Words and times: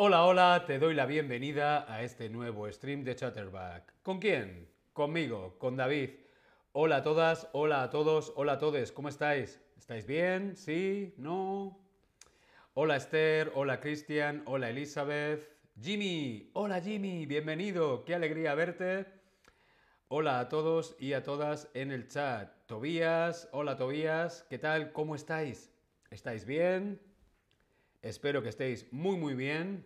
Hola, 0.00 0.26
hola, 0.26 0.62
te 0.64 0.78
doy 0.78 0.94
la 0.94 1.06
bienvenida 1.06 1.92
a 1.92 2.04
este 2.04 2.30
nuevo 2.30 2.70
stream 2.70 3.02
de 3.02 3.16
Chatterback. 3.16 3.94
¿Con 4.04 4.20
quién? 4.20 4.68
Conmigo, 4.92 5.58
con 5.58 5.76
David. 5.76 6.10
Hola 6.70 6.98
a 6.98 7.02
todas, 7.02 7.48
hola 7.52 7.82
a 7.82 7.90
todos, 7.90 8.32
hola 8.36 8.52
a 8.52 8.58
todos, 8.58 8.92
¿cómo 8.92 9.08
estáis? 9.08 9.60
¿Estáis 9.76 10.06
bien? 10.06 10.54
¿Sí? 10.54 11.14
¿No? 11.16 11.80
Hola 12.74 12.94
Esther, 12.94 13.50
hola 13.56 13.80
Cristian, 13.80 14.44
hola 14.46 14.70
Elizabeth. 14.70 15.50
Jimmy, 15.82 16.52
hola 16.52 16.80
Jimmy, 16.80 17.26
bienvenido, 17.26 18.04
qué 18.04 18.14
alegría 18.14 18.54
verte. 18.54 19.04
Hola 20.06 20.38
a 20.38 20.48
todos 20.48 20.94
y 21.00 21.14
a 21.14 21.24
todas 21.24 21.70
en 21.74 21.90
el 21.90 22.06
chat. 22.06 22.52
Tobías, 22.66 23.48
hola 23.50 23.76
Tobías, 23.76 24.46
¿qué 24.48 24.58
tal? 24.58 24.92
¿Cómo 24.92 25.16
estáis? 25.16 25.72
¿Estáis 26.08 26.44
bien? 26.44 27.07
Espero 28.02 28.42
que 28.42 28.48
estéis 28.48 28.92
muy 28.92 29.16
muy 29.16 29.34
bien. 29.34 29.84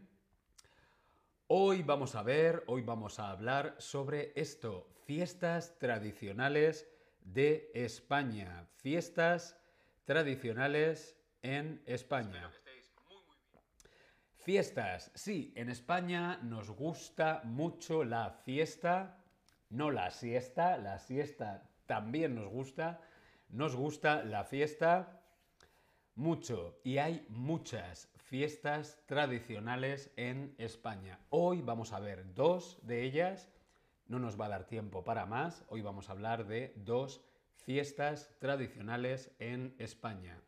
Hoy 1.46 1.82
vamos 1.82 2.14
a 2.14 2.22
ver, 2.22 2.62
hoy 2.66 2.82
vamos 2.82 3.18
a 3.18 3.30
hablar 3.30 3.74
sobre 3.78 4.32
esto, 4.36 4.86
fiestas 5.06 5.78
tradicionales 5.78 6.86
de 7.22 7.70
España. 7.72 8.68
Fiestas 8.76 9.56
tradicionales 10.04 11.16
en 11.40 11.82
España. 11.86 12.50
Fiestas, 14.36 15.10
sí, 15.14 15.54
en 15.56 15.70
España 15.70 16.38
nos 16.42 16.68
gusta 16.68 17.40
mucho 17.44 18.04
la 18.04 18.30
fiesta, 18.30 19.24
no 19.70 19.90
la 19.90 20.10
siesta, 20.10 20.76
la 20.76 20.98
siesta 20.98 21.70
también 21.86 22.34
nos 22.34 22.48
gusta, 22.48 23.00
nos 23.48 23.74
gusta 23.74 24.22
la 24.22 24.44
fiesta 24.44 25.21
mucho 26.14 26.78
y 26.84 26.98
hay 26.98 27.26
muchas 27.28 28.08
fiestas 28.16 28.98
tradicionales 29.06 30.10
en 30.16 30.54
España. 30.58 31.18
Hoy 31.30 31.62
vamos 31.62 31.92
a 31.92 32.00
ver 32.00 32.34
dos 32.34 32.78
de 32.82 33.02
ellas, 33.02 33.48
no 34.06 34.18
nos 34.18 34.40
va 34.40 34.46
a 34.46 34.50
dar 34.50 34.66
tiempo 34.66 35.04
para 35.04 35.26
más, 35.26 35.64
hoy 35.68 35.82
vamos 35.82 36.08
a 36.08 36.12
hablar 36.12 36.46
de 36.46 36.72
dos 36.76 37.24
fiestas 37.54 38.34
tradicionales 38.38 39.30
en 39.38 39.74
España. 39.78 40.40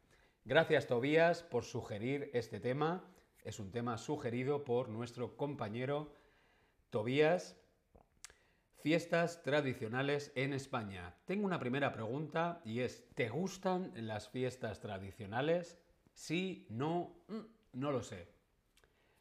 Gracias 0.45 0.87
Tobías 0.87 1.42
por 1.42 1.65
sugerir 1.65 2.31
este 2.35 2.61
tema, 2.61 3.05
es 3.45 3.61
un 3.61 3.70
tema 3.70 3.98
sugerido 3.98 4.65
por 4.65 4.89
nuestro 4.89 5.37
compañero 5.37 6.12
Tobías. 6.91 7.57
Fiestas 8.85 9.43
tradicionales 9.43 10.31
en 10.35 10.53
España. 10.53 11.15
Tengo 11.25 11.47
una 11.47 11.59
primera 11.59 11.91
pregunta 11.91 12.61
y 12.67 12.81
es, 12.81 13.09
¿te 13.15 13.31
gustan 13.31 13.91
las 13.97 14.29
fiestas 14.29 14.79
tradicionales? 14.81 15.79
Sí, 16.13 16.67
no, 16.69 17.17
mm, 17.29 17.81
no 17.81 17.93
lo 17.93 18.03
sé. 18.03 18.29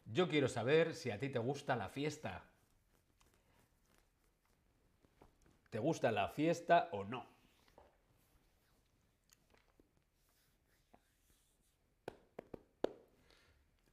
Yo 0.04 0.28
quiero 0.28 0.50
saber 0.50 0.94
si 0.94 1.12
a 1.12 1.18
ti 1.18 1.30
te 1.30 1.40
gusta 1.40 1.78
la 1.78 1.88
fiesta. 1.88 2.44
¿Te 5.70 5.80
gusta 5.80 6.12
la 6.12 6.28
fiesta 6.28 6.90
o 6.92 7.06
no? 7.06 7.26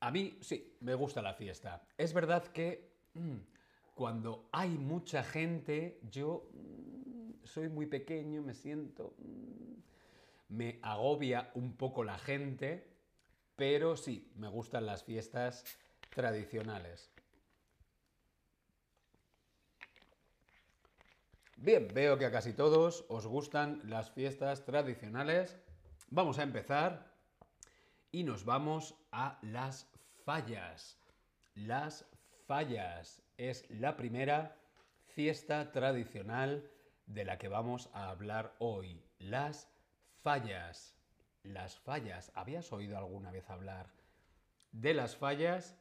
A 0.01 0.11
mí 0.11 0.37
sí, 0.41 0.77
me 0.81 0.97
gusta 0.97 1.23
la 1.23 1.35
fiesta. 1.35 1.87
Es 1.97 2.13
verdad 2.13 2.43
que... 2.49 2.91
Mm, 3.15 3.60
cuando 4.01 4.49
hay 4.51 4.71
mucha 4.71 5.23
gente, 5.23 6.01
yo 6.11 6.49
mm, 6.55 7.45
soy 7.45 7.69
muy 7.69 7.85
pequeño, 7.85 8.41
me 8.41 8.55
siento... 8.55 9.13
Mm, 9.19 9.75
me 10.49 10.79
agobia 10.81 11.51
un 11.55 11.77
poco 11.77 12.03
la 12.03 12.19
gente, 12.19 12.89
pero 13.57 13.99
sí, 13.99 14.33
me 14.37 14.49
gustan 14.49 14.87
las 14.87 15.05
fiestas 15.05 15.67
tradicionales. 16.09 17.13
Bien, 21.59 21.87
veo 21.93 22.17
que 22.17 22.25
a 22.25 22.33
casi 22.33 22.55
todos 22.55 23.05
os 23.11 23.27
gustan 23.27 23.83
las 23.85 24.11
fiestas 24.11 24.65
tradicionales. 24.65 25.59
Vamos 26.09 26.39
a 26.39 26.43
empezar 26.43 27.13
y 28.11 28.25
nos 28.25 28.47
vamos 28.47 28.95
a 29.13 29.39
las 29.43 29.91
fallas. 30.25 30.97
Las 31.55 32.10
fallas 32.51 33.23
es 33.37 33.65
la 33.71 33.97
primera 33.97 34.57
fiesta 35.07 35.71
tradicional 35.71 36.69
de 37.07 37.25
la 37.25 37.39
que 37.39 37.47
vamos 37.47 37.89
a 37.93 38.09
hablar 38.09 38.57
hoy. 38.59 39.01
Las 39.21 39.69
fallas. 40.25 40.97
Las 41.45 41.79
fallas. 41.79 42.33
¿Habías 42.35 42.73
oído 42.73 42.99
alguna 42.99 43.31
vez 43.31 43.49
hablar 43.49 43.87
de 44.73 44.95
las 44.95 45.15
fallas? 45.15 45.77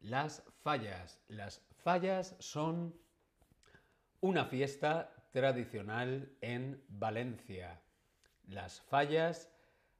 Las 0.00 0.42
fallas. 0.62 1.18
Las 1.28 1.62
fallas 1.78 2.36
son 2.40 2.94
una 4.20 4.44
fiesta 4.44 5.14
tradicional 5.32 6.30
en 6.42 6.84
Valencia. 6.88 7.80
Las 8.48 8.82
fallas 8.82 9.50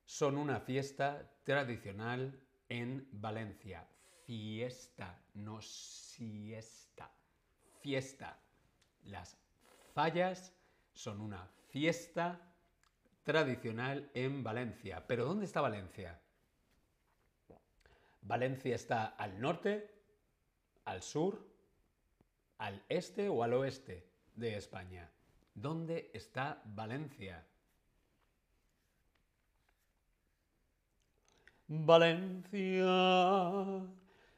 son 0.04 0.36
una 0.36 0.60
fiesta 0.60 1.32
tradicional 1.42 2.38
en 2.68 3.08
Valencia 3.12 3.88
fiesta, 4.26 5.18
no 5.34 5.62
siesta. 5.62 7.10
Fiesta. 7.80 8.38
Las 9.04 9.36
fallas 9.94 10.52
son 10.92 11.20
una 11.20 11.48
fiesta 11.68 12.40
tradicional 13.22 14.10
en 14.14 14.42
Valencia. 14.42 15.06
¿Pero 15.06 15.24
dónde 15.24 15.44
está 15.44 15.60
Valencia? 15.60 16.20
Valencia 18.22 18.74
está 18.74 19.06
al 19.06 19.40
norte, 19.40 19.88
al 20.84 21.02
sur, 21.02 21.46
al 22.58 22.82
este 22.88 23.28
o 23.28 23.44
al 23.44 23.52
oeste 23.54 24.08
de 24.34 24.56
España. 24.56 25.08
¿Dónde 25.54 26.10
está 26.12 26.60
Valencia? 26.64 27.46
Valencia 31.68 32.86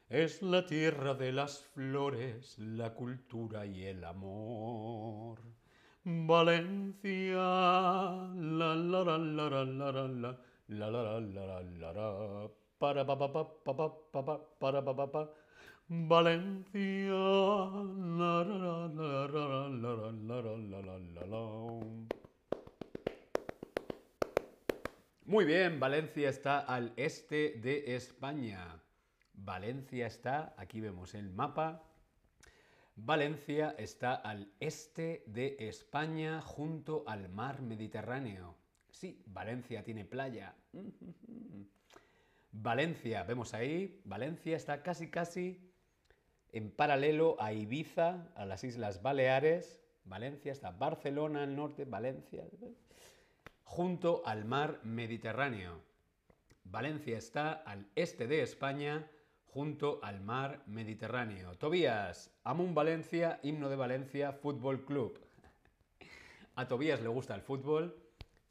es 0.09 0.41
la 0.41 0.65
tierra 0.65 1.13
de 1.13 1.31
las 1.31 1.59
flores, 1.59 2.57
la 2.57 2.95
cultura 2.95 3.65
y 3.67 3.85
el 3.85 4.03
amor. 4.03 5.39
Valencia, 6.03 7.37
la 7.37 8.75
la 8.75 9.03
la 9.03 9.17
la 9.17 9.45
la 9.45 9.65
la 9.65 9.91
la 9.91 10.37
la 10.67 10.89
la 10.89 11.19
la 11.19 11.61
la 11.61 11.93
la 11.93 12.49
para 12.79 13.05
pa 13.05 13.17
pa 13.19 13.31
pa 13.31 13.43
pa 13.63 13.75
pa 13.75 13.87
pa 14.11 14.25
pa 14.25 14.39
para 14.59 14.83
pa 14.83 14.95
pa 14.95 15.11
pa 15.11 15.29
Valencia, 15.89 17.13
la 17.13 18.43
la 18.43 18.87
la 18.87 19.27
la 19.27 19.27
la 19.27 19.69
la 19.69 19.93
la 20.01 20.41
la 20.41 20.81
la 20.81 20.97
la 20.97 21.25
la 21.25 21.47
Muy 25.25 25.45
bien, 25.45 25.79
Valencia 25.79 26.29
está 26.29 26.59
al 26.59 26.93
este 26.95 27.59
de 27.61 27.95
España. 27.95 28.81
Valencia 29.49 30.05
está, 30.05 30.53
aquí 30.57 30.79
vemos 30.79 31.15
el 31.15 31.31
mapa, 31.31 31.81
Valencia 32.95 33.73
está 33.79 34.13
al 34.13 34.47
este 34.59 35.23
de 35.25 35.57
España 35.57 36.39
junto 36.39 37.03
al 37.07 37.29
mar 37.29 37.63
Mediterráneo. 37.63 38.55
Sí, 38.91 39.23
Valencia 39.25 39.83
tiene 39.83 40.05
playa. 40.05 40.53
Valencia, 42.51 43.23
vemos 43.23 43.55
ahí, 43.55 43.99
Valencia 44.05 44.55
está 44.55 44.83
casi 44.83 45.09
casi 45.09 45.59
en 46.51 46.69
paralelo 46.69 47.35
a 47.39 47.51
Ibiza, 47.51 48.27
a 48.35 48.45
las 48.45 48.63
Islas 48.63 49.01
Baleares. 49.01 49.81
Valencia 50.05 50.51
está 50.51 50.69
Barcelona 50.69 51.41
al 51.41 51.55
norte, 51.55 51.85
Valencia, 51.85 52.45
junto 53.63 54.21
al 54.27 54.45
mar 54.45 54.79
Mediterráneo. 54.83 55.81
Valencia 56.65 57.17
está 57.17 57.51
al 57.53 57.87
este 57.95 58.27
de 58.27 58.43
España 58.43 59.09
junto 59.53 59.99
al 60.03 60.21
mar 60.21 60.63
Mediterráneo. 60.67 61.57
Tobías, 61.57 62.31
Amun 62.43 62.75
Valencia, 62.75 63.39
himno 63.43 63.69
de 63.69 63.75
Valencia, 63.75 64.31
Fútbol 64.31 64.85
Club. 64.85 65.19
¿A 66.55 66.67
Tobías 66.67 67.01
le 67.01 67.07
gusta 67.07 67.35
el 67.35 67.41
fútbol? 67.41 67.97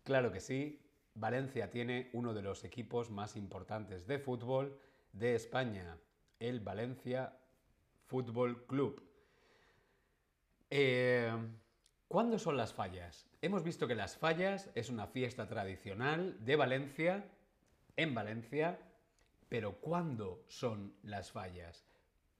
Claro 0.02 0.32
que 0.32 0.40
sí. 0.40 0.80
Valencia 1.14 1.70
tiene 1.70 2.10
uno 2.12 2.32
de 2.32 2.42
los 2.42 2.64
equipos 2.64 3.10
más 3.10 3.36
importantes 3.36 4.06
de 4.06 4.18
fútbol 4.18 4.78
de 5.12 5.34
España, 5.34 5.98
el 6.38 6.60
Valencia 6.60 7.32
Fútbol 8.06 8.64
Club. 8.66 9.02
Eh, 10.70 11.32
¿Cuándo 12.08 12.38
son 12.38 12.56
las 12.56 12.72
fallas? 12.72 13.26
Hemos 13.42 13.62
visto 13.62 13.86
que 13.86 13.94
las 13.94 14.16
fallas 14.16 14.70
es 14.74 14.88
una 14.88 15.06
fiesta 15.06 15.46
tradicional 15.46 16.36
de 16.44 16.56
Valencia, 16.56 17.24
en 17.96 18.14
Valencia, 18.14 18.78
pero 19.48 19.76
¿cuándo 19.80 20.44
son 20.48 20.94
las 21.02 21.30
fallas? 21.30 21.84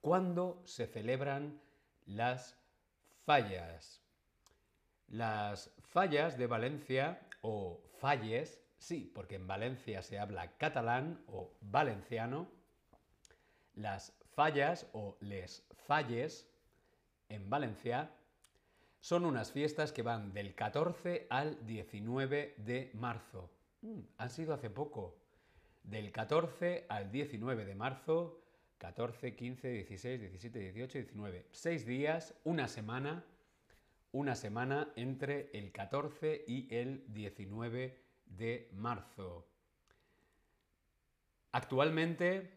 ¿Cuándo 0.00 0.62
se 0.64 0.86
celebran 0.86 1.60
las 2.06 2.56
fallas? 3.24 4.02
Las 5.08 5.70
fallas 5.80 6.36
de 6.36 6.46
Valencia 6.46 7.20
o 7.40 7.80
falles, 7.98 8.60
sí, 8.78 9.10
porque 9.14 9.36
en 9.36 9.46
Valencia 9.46 10.02
se 10.02 10.18
habla 10.18 10.56
catalán 10.58 11.22
o 11.26 11.52
valenciano, 11.60 12.48
las 13.74 14.12
fallas 14.34 14.86
o 14.92 15.16
les 15.20 15.64
falles 15.86 16.48
en 17.28 17.48
Valencia 17.48 18.10
son 19.00 19.24
unas 19.24 19.52
fiestas 19.52 19.92
que 19.92 20.02
van 20.02 20.32
del 20.32 20.54
14 20.54 21.26
al 21.30 21.64
19 21.66 22.54
de 22.58 22.90
marzo. 22.94 23.50
Mm, 23.82 24.00
han 24.18 24.30
sido 24.30 24.54
hace 24.54 24.70
poco. 24.70 25.16
Del 25.88 26.12
14 26.12 26.84
al 26.90 27.10
19 27.10 27.64
de 27.64 27.74
marzo, 27.74 28.42
14, 28.76 29.34
15, 29.34 29.68
16, 29.68 30.20
17, 30.20 30.58
18, 30.58 30.98
19. 30.98 31.46
Seis 31.50 31.86
días, 31.86 32.34
una 32.44 32.68
semana, 32.68 33.24
una 34.12 34.34
semana 34.34 34.92
entre 34.96 35.48
el 35.54 35.72
14 35.72 36.44
y 36.46 36.68
el 36.70 37.06
19 37.14 38.04
de 38.26 38.68
marzo. 38.74 39.48
Actualmente, 41.52 42.50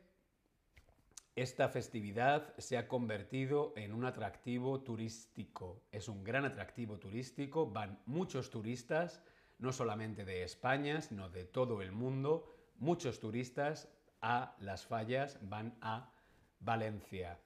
esta 1.37 1.69
festividad 1.69 2.53
se 2.57 2.77
ha 2.77 2.89
convertido 2.89 3.71
en 3.77 3.93
un 3.93 4.03
atractivo 4.03 4.81
turístico. 4.81 5.83
Es 5.93 6.09
un 6.09 6.25
gran 6.25 6.43
atractivo 6.43 6.99
turístico, 6.99 7.71
van 7.71 8.01
muchos 8.05 8.49
turistas, 8.49 9.23
no 9.57 9.71
solamente 9.71 10.25
de 10.25 10.43
España, 10.43 10.99
sino 10.99 11.29
de 11.29 11.45
todo 11.45 11.81
el 11.81 11.93
mundo. 11.93 12.60
Muchos 12.81 13.19
turistas 13.19 13.87
a 14.21 14.55
las 14.59 14.87
fallas 14.87 15.37
van 15.43 15.77
a 15.81 16.15
Valencia. 16.59 17.39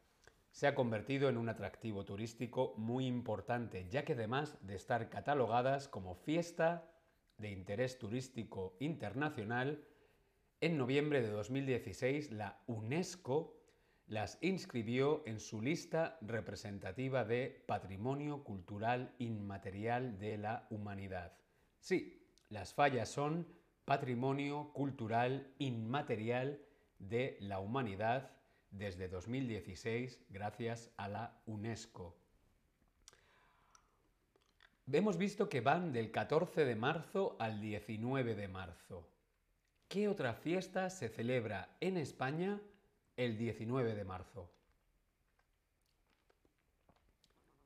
Se 0.51 0.65
ha 0.65 0.73
convertido 0.73 1.27
en 1.27 1.35
un 1.35 1.49
atractivo 1.49 2.05
turístico 2.05 2.73
muy 2.77 3.05
importante, 3.05 3.85
ya 3.89 4.05
que 4.05 4.13
además 4.13 4.57
de 4.65 4.75
estar 4.75 5.09
catalogadas 5.09 5.89
como 5.89 6.15
fiesta 6.15 6.89
de 7.37 7.51
interés 7.51 7.99
turístico 7.99 8.77
internacional, 8.79 9.83
en 10.61 10.77
noviembre 10.77 11.21
de 11.21 11.31
2016 11.31 12.31
la 12.31 12.61
UNESCO 12.67 13.59
las 14.07 14.37
inscribió 14.41 15.21
en 15.25 15.41
su 15.41 15.61
lista 15.61 16.17
representativa 16.21 17.25
de 17.25 17.61
Patrimonio 17.67 18.41
Cultural 18.45 19.13
Inmaterial 19.19 20.17
de 20.17 20.37
la 20.37 20.65
Humanidad. 20.69 21.33
Sí, 21.81 22.25
las 22.47 22.73
fallas 22.73 23.09
son 23.09 23.45
Patrimonio 23.85 24.71
Cultural 24.73 25.47
Inmaterial 25.59 26.59
de 26.97 27.37
la 27.39 27.59
Humanidad 27.59 28.31
desde 28.71 29.07
2016 29.07 30.25
gracias 30.29 30.91
a 30.97 31.07
la 31.07 31.37
UNESCO. 31.45 32.15
Hemos 34.91 35.17
visto 35.17 35.49
que 35.49 35.61
van 35.61 35.93
del 35.93 36.11
14 36.11 36.65
de 36.65 36.75
marzo 36.75 37.35
al 37.39 37.61
19 37.61 38.33
de 38.33 38.47
marzo. 38.47 39.07
¿Qué 39.87 40.07
otra 40.07 40.33
fiesta 40.33 40.89
se 40.89 41.09
celebra 41.09 41.69
en 41.79 41.97
España 41.97 42.59
el 43.17 43.37
19 43.37 43.93
de 43.93 44.03
marzo? 44.03 44.49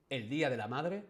¿El 0.09 0.27
Día 0.27 0.49
de 0.49 0.57
la 0.57 0.67
Madre? 0.67 1.05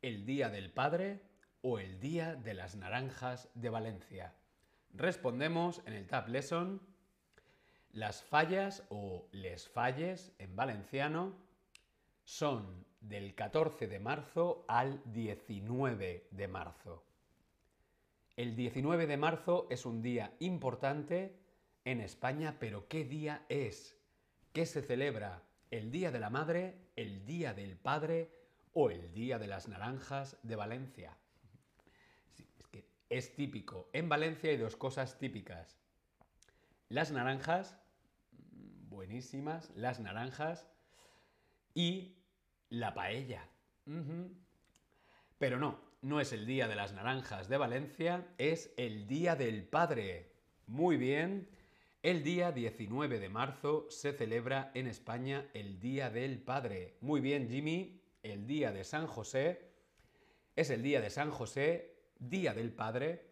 ¿El 0.00 0.24
Día 0.24 0.48
del 0.48 0.70
Padre? 0.70 1.20
¿O 1.68 1.80
el 1.80 1.98
Día 1.98 2.36
de 2.36 2.54
las 2.54 2.76
Naranjas 2.76 3.48
de 3.54 3.70
Valencia? 3.70 4.36
Respondemos 4.92 5.82
en 5.84 5.94
el 5.94 6.06
Tab 6.06 6.28
Lesson. 6.28 6.80
Las 7.90 8.22
fallas 8.22 8.84
o 8.88 9.26
les 9.32 9.68
falles 9.68 10.32
en 10.38 10.54
valenciano 10.54 11.34
son 12.22 12.86
del 13.00 13.34
14 13.34 13.88
de 13.88 13.98
marzo 13.98 14.64
al 14.68 15.02
19 15.06 16.28
de 16.30 16.46
marzo. 16.46 17.04
El 18.36 18.54
19 18.54 19.08
de 19.08 19.16
marzo 19.16 19.66
es 19.68 19.86
un 19.86 20.02
día 20.02 20.36
importante 20.38 21.36
en 21.84 22.00
España, 22.00 22.58
pero 22.60 22.86
¿qué 22.86 23.04
día 23.04 23.44
es? 23.48 23.98
¿Qué 24.52 24.66
se 24.66 24.82
celebra? 24.82 25.42
¿El 25.72 25.90
Día 25.90 26.12
de 26.12 26.20
la 26.20 26.30
Madre, 26.30 26.92
el 26.94 27.26
Día 27.26 27.54
del 27.54 27.76
Padre 27.76 28.30
o 28.72 28.88
el 28.90 29.12
Día 29.12 29.40
de 29.40 29.48
las 29.48 29.66
Naranjas 29.66 30.38
de 30.44 30.54
Valencia? 30.54 31.18
Es 33.10 33.34
típico. 33.34 33.88
En 33.92 34.08
Valencia 34.08 34.50
hay 34.50 34.56
dos 34.56 34.76
cosas 34.76 35.18
típicas. 35.18 35.76
Las 36.88 37.10
naranjas, 37.10 37.78
buenísimas, 38.88 39.70
las 39.74 40.00
naranjas 40.00 40.68
y 41.74 42.16
la 42.70 42.94
paella. 42.94 43.48
Pero 45.38 45.58
no, 45.58 45.78
no 46.02 46.20
es 46.20 46.32
el 46.32 46.46
Día 46.46 46.68
de 46.68 46.76
las 46.76 46.92
Naranjas 46.92 47.48
de 47.48 47.58
Valencia, 47.58 48.26
es 48.38 48.72
el 48.76 49.06
Día 49.06 49.36
del 49.36 49.64
Padre. 49.64 50.32
Muy 50.66 50.96
bien, 50.96 51.48
el 52.02 52.22
día 52.22 52.52
19 52.52 53.18
de 53.18 53.28
marzo 53.28 53.86
se 53.90 54.12
celebra 54.12 54.70
en 54.74 54.86
España 54.86 55.48
el 55.54 55.80
Día 55.80 56.10
del 56.10 56.38
Padre. 56.38 56.96
Muy 57.00 57.20
bien, 57.20 57.48
Jimmy, 57.48 58.00
el 58.22 58.46
Día 58.46 58.72
de 58.72 58.84
San 58.84 59.06
José 59.06 59.66
es 60.56 60.70
el 60.70 60.82
Día 60.82 61.00
de 61.00 61.10
San 61.10 61.30
José, 61.30 61.95
Día 62.18 62.54
del 62.54 62.72
Padre 62.72 63.26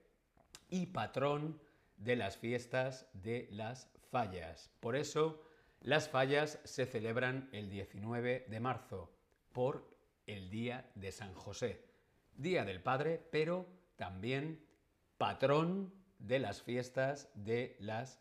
y 0.69 0.87
patrón 0.87 1.61
de 1.97 2.17
las 2.17 2.37
fiestas 2.37 3.07
de 3.13 3.49
las 3.51 3.91
fallas. 4.11 4.71
Por 4.81 4.97
eso, 4.97 5.43
las 5.81 6.09
fallas 6.09 6.59
se 6.65 6.87
celebran 6.87 7.49
el 7.53 7.69
19 7.71 8.47
de 8.49 8.61
marzo 8.61 9.13
por 9.53 9.89
el 10.27 10.51
Día 10.51 10.91
de 10.95 11.13
San 11.13 11.35
José. 11.35 11.85
Día 12.35 12.65
del 12.65 12.83
Padre, 12.83 13.23
pero 13.31 13.67
también 13.97 14.65
patrón 15.19 15.93
de 16.19 16.39
las 16.39 16.63
fiestas 16.63 17.29
de 17.35 17.77
las 17.79 18.21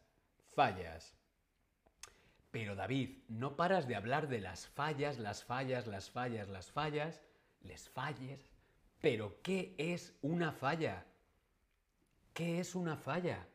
fallas. 0.54 1.14
Pero 2.52 2.76
David, 2.76 3.24
no 3.30 3.56
paras 3.56 3.88
de 3.88 3.96
hablar 3.96 4.28
de 4.28 4.40
las 4.40 4.68
fallas, 4.68 5.18
las 5.18 5.44
fallas, 5.44 5.88
las 5.88 6.12
fallas, 6.12 6.50
las 6.50 6.72
fallas, 6.72 7.22
les 7.62 7.90
falles. 7.90 8.53
Pero 9.04 9.42
¿qué 9.42 9.76
es 9.78 10.14
una 10.22 10.54
falla? 10.54 11.06
¿Qué 12.34 12.62
es 12.62 12.74
una 12.74 12.96
falla? 12.96 13.46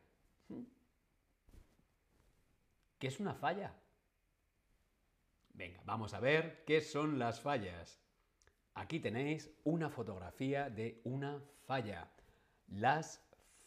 ¿Qué 2.99 3.07
es 3.07 3.19
una 3.19 3.33
falla? 3.33 3.73
Venga, 5.55 5.81
vamos 5.85 6.13
a 6.13 6.19
ver 6.19 6.63
qué 6.65 6.81
son 6.81 7.17
las 7.17 7.41
fallas. 7.41 7.99
Aquí 8.75 8.99
tenéis 8.99 9.49
una 9.63 9.89
fotografía 9.89 10.69
de 10.69 11.01
una 11.03 11.41
falla. 11.65 12.11
Las 12.67 13.19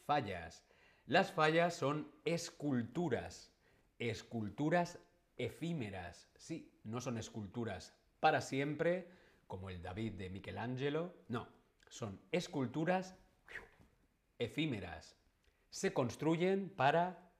fallas. 0.06 0.64
Las 1.06 1.32
fallas 1.32 1.74
son 1.74 2.12
esculturas, 2.24 3.52
esculturas 3.98 5.00
efímeras. 5.36 6.28
Sí, 6.36 6.78
no 6.84 7.00
son 7.00 7.18
esculturas 7.18 7.92
para 8.20 8.40
siempre, 8.40 9.10
como 9.48 9.68
el 9.68 9.82
David 9.82 10.12
de 10.12 10.30
Michelangelo, 10.30 11.12
no, 11.26 11.48
son 11.92 12.18
esculturas 12.32 13.14
efímeras. 14.38 15.14
Se 15.68 15.92
construyen 15.92 16.70
para 16.70 17.30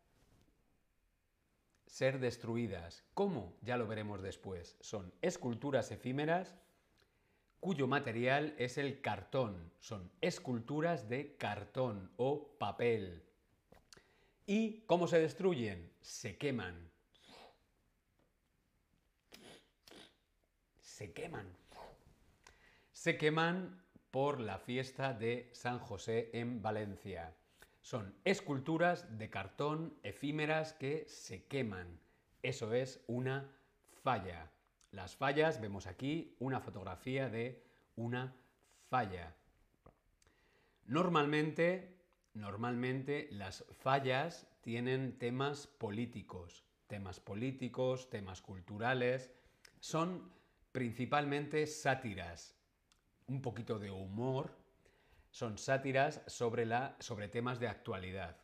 ser 1.86 2.18
destruidas. 2.20 3.02
¿Cómo? 3.14 3.56
Ya 3.62 3.78
lo 3.78 3.86
veremos 3.86 4.20
después. 4.20 4.76
Son 4.80 5.10
esculturas 5.22 5.90
efímeras 5.90 6.54
cuyo 7.60 7.86
material 7.86 8.54
es 8.58 8.76
el 8.76 9.00
cartón. 9.00 9.72
Son 9.78 10.12
esculturas 10.20 11.08
de 11.08 11.34
cartón 11.38 12.12
o 12.18 12.54
papel. 12.58 13.24
¿Y 14.44 14.82
cómo 14.82 15.06
se 15.06 15.18
destruyen? 15.18 15.90
Se 16.02 16.36
queman. 16.36 16.90
Se 20.82 21.14
queman. 21.14 21.56
Se 22.92 23.16
queman 23.16 23.81
por 24.12 24.38
la 24.38 24.58
fiesta 24.58 25.12
de 25.12 25.50
San 25.52 25.80
José 25.80 26.30
en 26.32 26.62
Valencia. 26.62 27.34
Son 27.80 28.14
esculturas 28.24 29.18
de 29.18 29.28
cartón 29.28 29.98
efímeras 30.04 30.72
que 30.72 31.04
se 31.08 31.46
queman. 31.46 31.98
Eso 32.44 32.72
es 32.72 33.02
una 33.08 33.50
falla. 34.04 34.52
Las 34.92 35.16
fallas, 35.16 35.60
vemos 35.60 35.88
aquí 35.88 36.36
una 36.38 36.60
fotografía 36.60 37.28
de 37.28 37.64
una 37.96 38.32
falla. 38.88 39.34
Normalmente 40.86 41.92
Normalmente 42.34 43.28
las 43.30 43.64
fallas 43.82 44.46
tienen 44.62 45.18
temas 45.18 45.66
políticos, 45.66 46.64
temas 46.86 47.20
políticos, 47.20 48.08
temas 48.08 48.40
culturales, 48.40 49.30
son 49.80 50.32
principalmente 50.72 51.66
sátiras, 51.66 52.56
un 53.32 53.40
poquito 53.40 53.78
de 53.78 53.90
humor, 53.90 54.54
son 55.30 55.56
sátiras 55.56 56.20
sobre, 56.26 56.66
la, 56.66 56.96
sobre 57.00 57.28
temas 57.28 57.58
de 57.58 57.66
actualidad. 57.66 58.36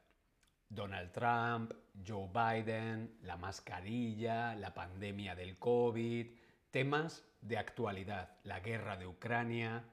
Donald 0.70 1.12
Trump, 1.12 1.72
Joe 2.06 2.28
Biden, 2.28 3.18
la 3.22 3.36
mascarilla, 3.36 4.54
la 4.54 4.72
pandemia 4.72 5.34
del 5.34 5.58
COVID, 5.58 6.26
temas 6.70 7.24
de 7.42 7.58
actualidad, 7.58 8.36
la 8.44 8.60
guerra 8.60 8.96
de 8.96 9.06
Ucrania, 9.06 9.84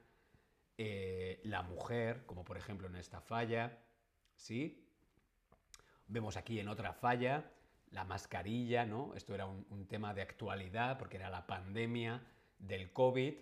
eh, 0.78 1.40
la 1.44 1.62
mujer, 1.62 2.24
como 2.24 2.44
por 2.44 2.56
ejemplo 2.56 2.88
en 2.88 2.96
esta 2.96 3.20
falla, 3.20 3.78
¿sí? 4.34 4.82
Vemos 6.08 6.36
aquí 6.36 6.58
en 6.58 6.68
otra 6.68 6.94
falla 6.94 7.50
la 7.90 8.04
mascarilla, 8.04 8.84
¿no? 8.86 9.14
Esto 9.14 9.34
era 9.34 9.46
un, 9.46 9.66
un 9.70 9.86
tema 9.86 10.14
de 10.14 10.22
actualidad 10.22 10.98
porque 10.98 11.16
era 11.16 11.30
la 11.30 11.46
pandemia 11.46 12.22
del 12.58 12.92
COVID, 12.92 13.34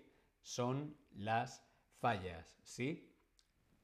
son 0.44 0.94
las 1.16 1.64
fallas, 2.00 2.54
¿sí? 2.62 3.10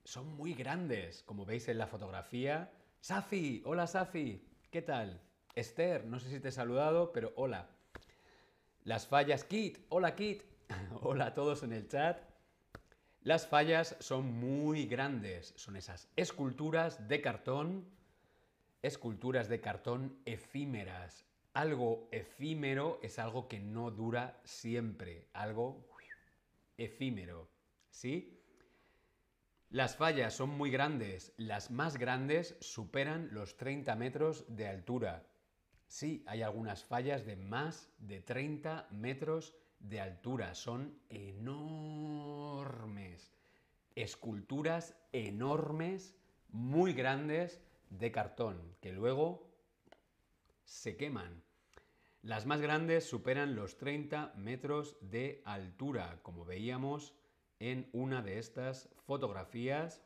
Son 0.04 0.36
muy 0.36 0.54
grandes, 0.54 1.22
como 1.24 1.46
veis 1.46 1.66
en 1.68 1.78
la 1.78 1.86
fotografía. 1.86 2.70
Safi, 3.00 3.62
hola 3.64 3.86
Safi, 3.86 4.46
¿qué 4.70 4.82
tal? 4.82 5.20
Esther, 5.54 6.04
no 6.04 6.20
sé 6.20 6.28
si 6.28 6.38
te 6.38 6.48
he 6.48 6.52
saludado, 6.52 7.12
pero 7.12 7.32
hola. 7.36 7.70
Las 8.84 9.06
fallas, 9.06 9.44
Kit, 9.44 9.78
hola 9.88 10.14
Kit, 10.14 10.42
hola 11.00 11.26
a 11.26 11.34
todos 11.34 11.62
en 11.62 11.72
el 11.72 11.88
chat. 11.88 12.20
Las 13.22 13.46
fallas 13.46 13.96
son 13.98 14.30
muy 14.38 14.86
grandes, 14.86 15.54
son 15.56 15.76
esas 15.76 16.08
esculturas 16.14 17.08
de 17.08 17.22
cartón, 17.22 17.86
esculturas 18.82 19.48
de 19.48 19.60
cartón 19.62 20.18
efímeras. 20.26 21.24
Algo 21.54 22.08
efímero 22.12 23.00
es 23.02 23.18
algo 23.18 23.48
que 23.48 23.60
no 23.60 23.90
dura 23.90 24.40
siempre, 24.44 25.28
algo 25.32 25.90
efímero, 26.80 27.50
¿sí? 27.90 28.40
Las 29.68 29.96
fallas 29.96 30.34
son 30.34 30.50
muy 30.50 30.70
grandes, 30.70 31.32
las 31.36 31.70
más 31.70 31.96
grandes 31.96 32.56
superan 32.60 33.28
los 33.32 33.56
30 33.56 33.94
metros 33.94 34.44
de 34.48 34.66
altura. 34.66 35.26
Sí, 35.86 36.24
hay 36.26 36.42
algunas 36.42 36.84
fallas 36.84 37.24
de 37.24 37.36
más 37.36 37.88
de 37.98 38.20
30 38.20 38.88
metros 38.90 39.54
de 39.78 40.00
altura, 40.00 40.54
son 40.54 40.98
enormes. 41.08 42.50
Esculturas 43.94 44.96
enormes, 45.12 46.16
muy 46.48 46.92
grandes 46.92 47.60
de 47.90 48.10
cartón, 48.10 48.76
que 48.80 48.90
luego 48.92 49.52
se 50.64 50.96
queman. 50.96 51.44
Las 52.22 52.44
más 52.44 52.60
grandes 52.60 53.08
superan 53.08 53.56
los 53.56 53.78
30 53.78 54.34
metros 54.36 54.98
de 55.00 55.40
altura, 55.46 56.18
como 56.22 56.44
veíamos 56.44 57.14
en 57.60 57.88
una 57.92 58.20
de 58.20 58.38
estas 58.38 58.90
fotografías. 59.06 60.02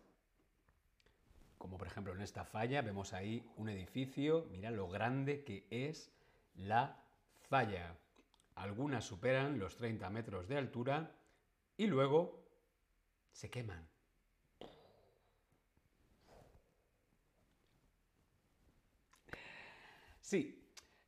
Como 1.59 1.77
por 1.77 1.89
ejemplo 1.89 2.15
en 2.15 2.21
esta 2.21 2.45
falla 2.45 2.83
vemos 2.83 3.13
ahí 3.15 3.45
un 3.57 3.69
edificio, 3.69 4.47
mira 4.53 4.71
lo 4.71 4.89
grande 4.89 5.43
que 5.43 5.67
es 5.71 6.13
la 6.55 7.03
falla. 7.49 7.97
Algunas 8.55 9.05
superan 9.05 9.59
los 9.59 9.77
30 9.77 10.09
metros 10.11 10.47
de 10.47 10.57
altura 10.57 11.17
y 11.77 11.89
luego 11.89 12.45
se 13.33 13.51
queman. 13.51 13.89
Sí, 20.21 20.64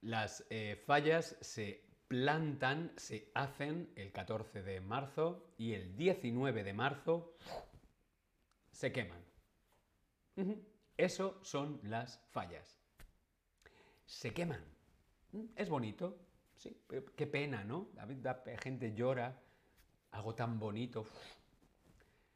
las 0.07 0.47
eh, 0.51 0.81
fallas 0.87 1.37
se 1.41 1.85
plantan, 2.07 2.93
se 2.97 3.29
hacen 3.35 3.91
el 3.97 4.13
14 4.13 4.63
de 4.63 4.81
marzo 4.81 5.53
y 5.59 5.73
el 5.75 5.97
19 5.97 6.63
de 6.63 6.73
marzo 6.73 7.37
se 8.71 8.93
queman. 8.93 9.19
Eso 10.97 11.41
son 11.43 11.81
las 11.83 12.21
fallas. 12.31 12.79
Se 14.05 14.33
queman. 14.33 14.65
¿Mm? 15.33 15.47
Es 15.57 15.69
bonito, 15.69 16.17
sí, 16.55 16.81
qué 17.17 17.27
pena, 17.27 17.65
¿no? 17.65 17.89
La 17.95 18.07
gente 18.63 18.95
llora, 18.95 19.43
algo 20.13 20.37
tan 20.37 20.61
bonito. 20.61 21.05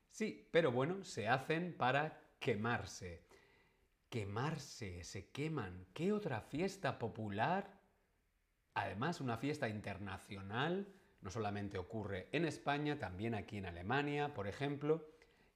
Sí, 0.09 0.49
pero 0.51 0.73
bueno, 0.73 1.05
se 1.05 1.29
hacen 1.29 1.73
para 1.77 2.21
quemarse 2.41 3.23
quemarse, 4.11 5.05
se 5.05 5.31
queman. 5.31 5.87
¿Qué 5.95 6.13
otra 6.13 6.41
fiesta 6.41 6.99
popular? 6.99 7.81
Además, 8.75 9.21
una 9.21 9.39
fiesta 9.39 9.69
internacional, 9.69 10.93
no 11.23 11.31
solamente 11.31 11.79
ocurre 11.79 12.29
en 12.33 12.45
España, 12.45 12.99
también 12.99 13.35
aquí 13.35 13.59
en 13.59 13.67
Alemania, 13.67 14.35
por 14.35 14.49
ejemplo. 14.49 15.07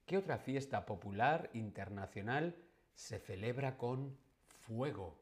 ¿Qué 0.06 0.16
otra 0.16 0.38
fiesta 0.38 0.87
popular 0.87 1.50
internacional 1.52 2.54
se 2.94 3.18
celebra 3.18 3.76
con 3.76 4.16
fuego? 4.61 5.20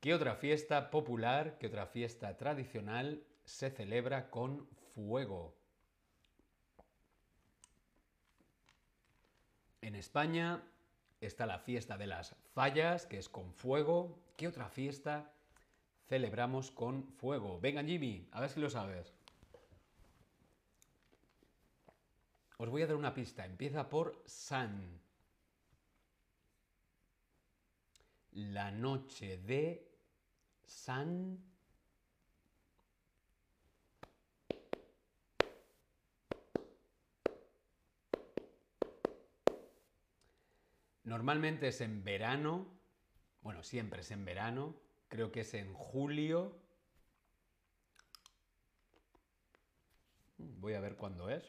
¿Qué 0.00 0.12
otra 0.14 0.34
fiesta 0.34 0.90
popular, 0.90 1.56
qué 1.58 1.68
otra 1.68 1.86
fiesta 1.86 2.36
tradicional 2.36 3.24
se 3.44 3.70
celebra 3.70 4.30
con 4.30 4.66
fuego? 4.94 5.61
En 9.82 9.96
España 9.96 10.62
está 11.20 11.44
la 11.44 11.58
fiesta 11.58 11.98
de 11.98 12.06
las 12.06 12.36
fallas, 12.54 13.04
que 13.04 13.18
es 13.18 13.28
con 13.28 13.52
fuego. 13.52 14.16
¿Qué 14.36 14.46
otra 14.46 14.68
fiesta 14.68 15.34
celebramos 16.08 16.70
con 16.70 17.08
fuego? 17.14 17.58
Venga, 17.60 17.82
Jimmy, 17.82 18.28
a 18.30 18.40
ver 18.40 18.50
si 18.50 18.60
lo 18.60 18.70
sabes. 18.70 19.12
Os 22.58 22.70
voy 22.70 22.82
a 22.82 22.86
dar 22.86 22.94
una 22.94 23.12
pista. 23.12 23.44
Empieza 23.44 23.90
por 23.90 24.22
San. 24.24 25.00
La 28.30 28.70
noche 28.70 29.36
de 29.38 29.90
San 30.64 31.51
Normalmente 41.12 41.68
es 41.68 41.82
en 41.82 42.04
verano, 42.04 42.66
bueno, 43.42 43.62
siempre 43.62 44.00
es 44.00 44.10
en 44.12 44.24
verano, 44.24 44.74
creo 45.08 45.30
que 45.30 45.40
es 45.40 45.52
en 45.52 45.74
julio. 45.74 46.58
Voy 50.38 50.72
a 50.72 50.80
ver 50.80 50.96
cuándo 50.96 51.28
es. 51.28 51.44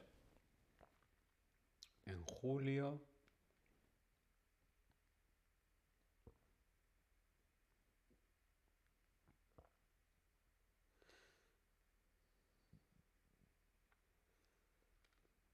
En 2.05 2.21
julio. 2.23 3.01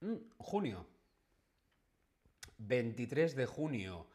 Mm, 0.01 0.17
junio. 0.39 0.98
23 2.59 3.35
de 3.35 3.45
junio. 3.45 4.05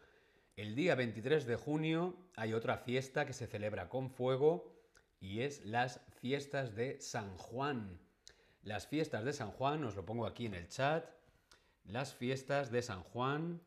El 0.57 0.75
día 0.75 0.95
23 0.95 1.47
de 1.47 1.57
junio 1.57 2.15
hay 2.37 2.53
otra 2.53 2.77
fiesta 2.77 3.27
que 3.27 3.33
se 3.33 3.47
celebra 3.47 3.89
con 3.89 4.11
fuego 4.11 4.73
y 5.19 5.41
es 5.41 5.65
las 5.65 6.01
fiestas 6.21 6.75
de 6.77 7.01
San 7.01 7.37
Juan. 7.39 7.99
Las 8.63 8.87
fiestas 8.87 9.25
de 9.25 9.33
San 9.33 9.51
Juan, 9.51 9.83
os 9.85 9.97
lo 9.97 10.05
pongo 10.05 10.27
aquí 10.27 10.47
en 10.47 10.55
el 10.55 10.69
chat. 10.69 11.09
Las 11.85 12.15
fiestas 12.15 12.71
de 12.71 12.83
San 12.83 13.03
Juan. 13.03 13.61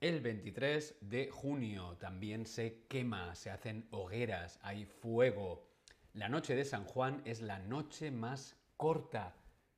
El 0.00 0.20
23 0.20 0.96
de 1.00 1.30
junio 1.30 1.96
también 1.98 2.46
se 2.46 2.84
quema, 2.88 3.34
se 3.34 3.50
hacen 3.50 3.88
hogueras, 3.90 4.58
hay 4.62 4.84
fuego. 4.84 5.66
La 6.12 6.28
noche 6.28 6.54
de 6.54 6.66
San 6.66 6.84
Juan 6.84 7.22
es 7.24 7.40
la 7.40 7.58
noche 7.58 8.10
más 8.10 8.54
corta 8.76 9.34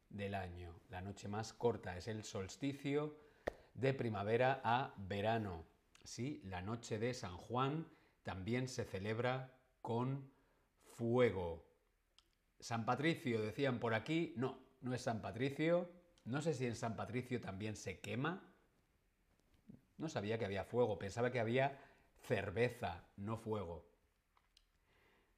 del 0.08 0.34
año. 0.34 0.80
La 0.88 1.00
noche 1.00 1.28
más 1.28 1.52
corta 1.52 1.96
es 1.96 2.08
el 2.08 2.24
solsticio 2.24 3.16
de 3.74 3.94
primavera 3.94 4.60
a 4.64 4.94
verano. 4.96 5.64
Sí, 6.04 6.40
la 6.44 6.62
noche 6.62 6.98
de 6.98 7.14
San 7.14 7.36
Juan 7.36 7.86
también 8.22 8.68
se 8.68 8.84
celebra 8.84 9.52
con 9.82 10.30
fuego. 10.84 11.66
San 12.60 12.84
Patricio, 12.84 13.42
decían 13.42 13.78
por 13.78 13.94
aquí, 13.94 14.34
no, 14.36 14.58
no 14.80 14.94
es 14.94 15.02
San 15.02 15.20
Patricio. 15.20 15.90
No 16.24 16.40
sé 16.40 16.54
si 16.54 16.66
en 16.66 16.76
San 16.76 16.96
Patricio 16.96 17.40
también 17.40 17.76
se 17.76 18.00
quema. 18.00 18.42
No 19.98 20.08
sabía 20.08 20.38
que 20.38 20.44
había 20.44 20.64
fuego, 20.64 20.98
pensaba 20.98 21.30
que 21.30 21.40
había 21.40 21.78
cerveza, 22.20 23.04
no 23.16 23.36
fuego. 23.36 23.86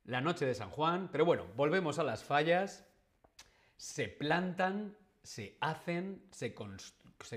La 0.05 0.21
noche 0.21 0.47
de 0.47 0.55
San 0.55 0.71
Juan, 0.71 1.11
pero 1.13 1.25
bueno, 1.25 1.47
volvemos 1.55 1.99
a 1.99 2.05
las 2.05 2.25
fallas 2.25 2.89
se 3.79 4.09
plantan, 4.09 4.97
se 5.23 5.57
hacen, 5.61 6.21
se, 6.33 6.53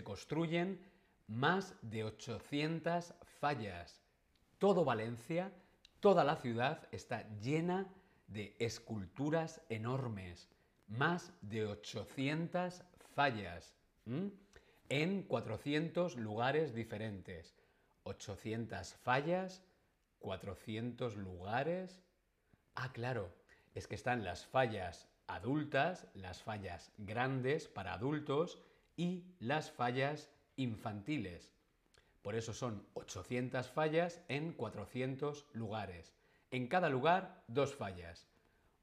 construyen 0.03 0.81
más 1.27 1.75
de 1.83 2.03
800 2.03 3.13
fallas. 3.39 4.01
Todo 4.57 4.83
Valencia, 4.83 5.53
toda 5.99 6.23
la 6.23 6.35
ciudad 6.35 6.87
está 6.91 7.29
llena 7.39 7.87
de 8.27 8.55
esculturas 8.59 9.61
enormes. 9.69 10.49
Más 10.87 11.31
de 11.41 11.67
800 11.67 12.83
fallas. 13.13 13.75
En 14.89 15.23
400 15.23 16.17
lugares 16.17 16.73
diferentes. 16.73 17.55
800 18.03 18.95
fallas, 18.95 19.63
400 20.19 21.15
lugares. 21.17 22.01
Ah, 22.73 22.91
claro, 22.91 23.31
es 23.75 23.87
que 23.87 23.95
están 23.95 24.23
las 24.23 24.45
fallas 24.45 25.10
adultas, 25.27 26.07
las 26.13 26.43
fallas 26.43 26.91
grandes 26.97 27.67
para 27.67 27.93
adultos 27.93 28.61
y 28.95 29.25
las 29.39 29.71
fallas 29.71 30.29
infantiles. 30.55 31.51
Por 32.21 32.35
eso 32.35 32.53
son 32.53 32.85
800 32.93 33.67
fallas 33.67 34.21
en 34.27 34.53
400 34.53 35.47
lugares. 35.53 36.13
En 36.51 36.67
cada 36.67 36.89
lugar, 36.89 37.43
dos 37.47 37.75
fallas. 37.75 38.27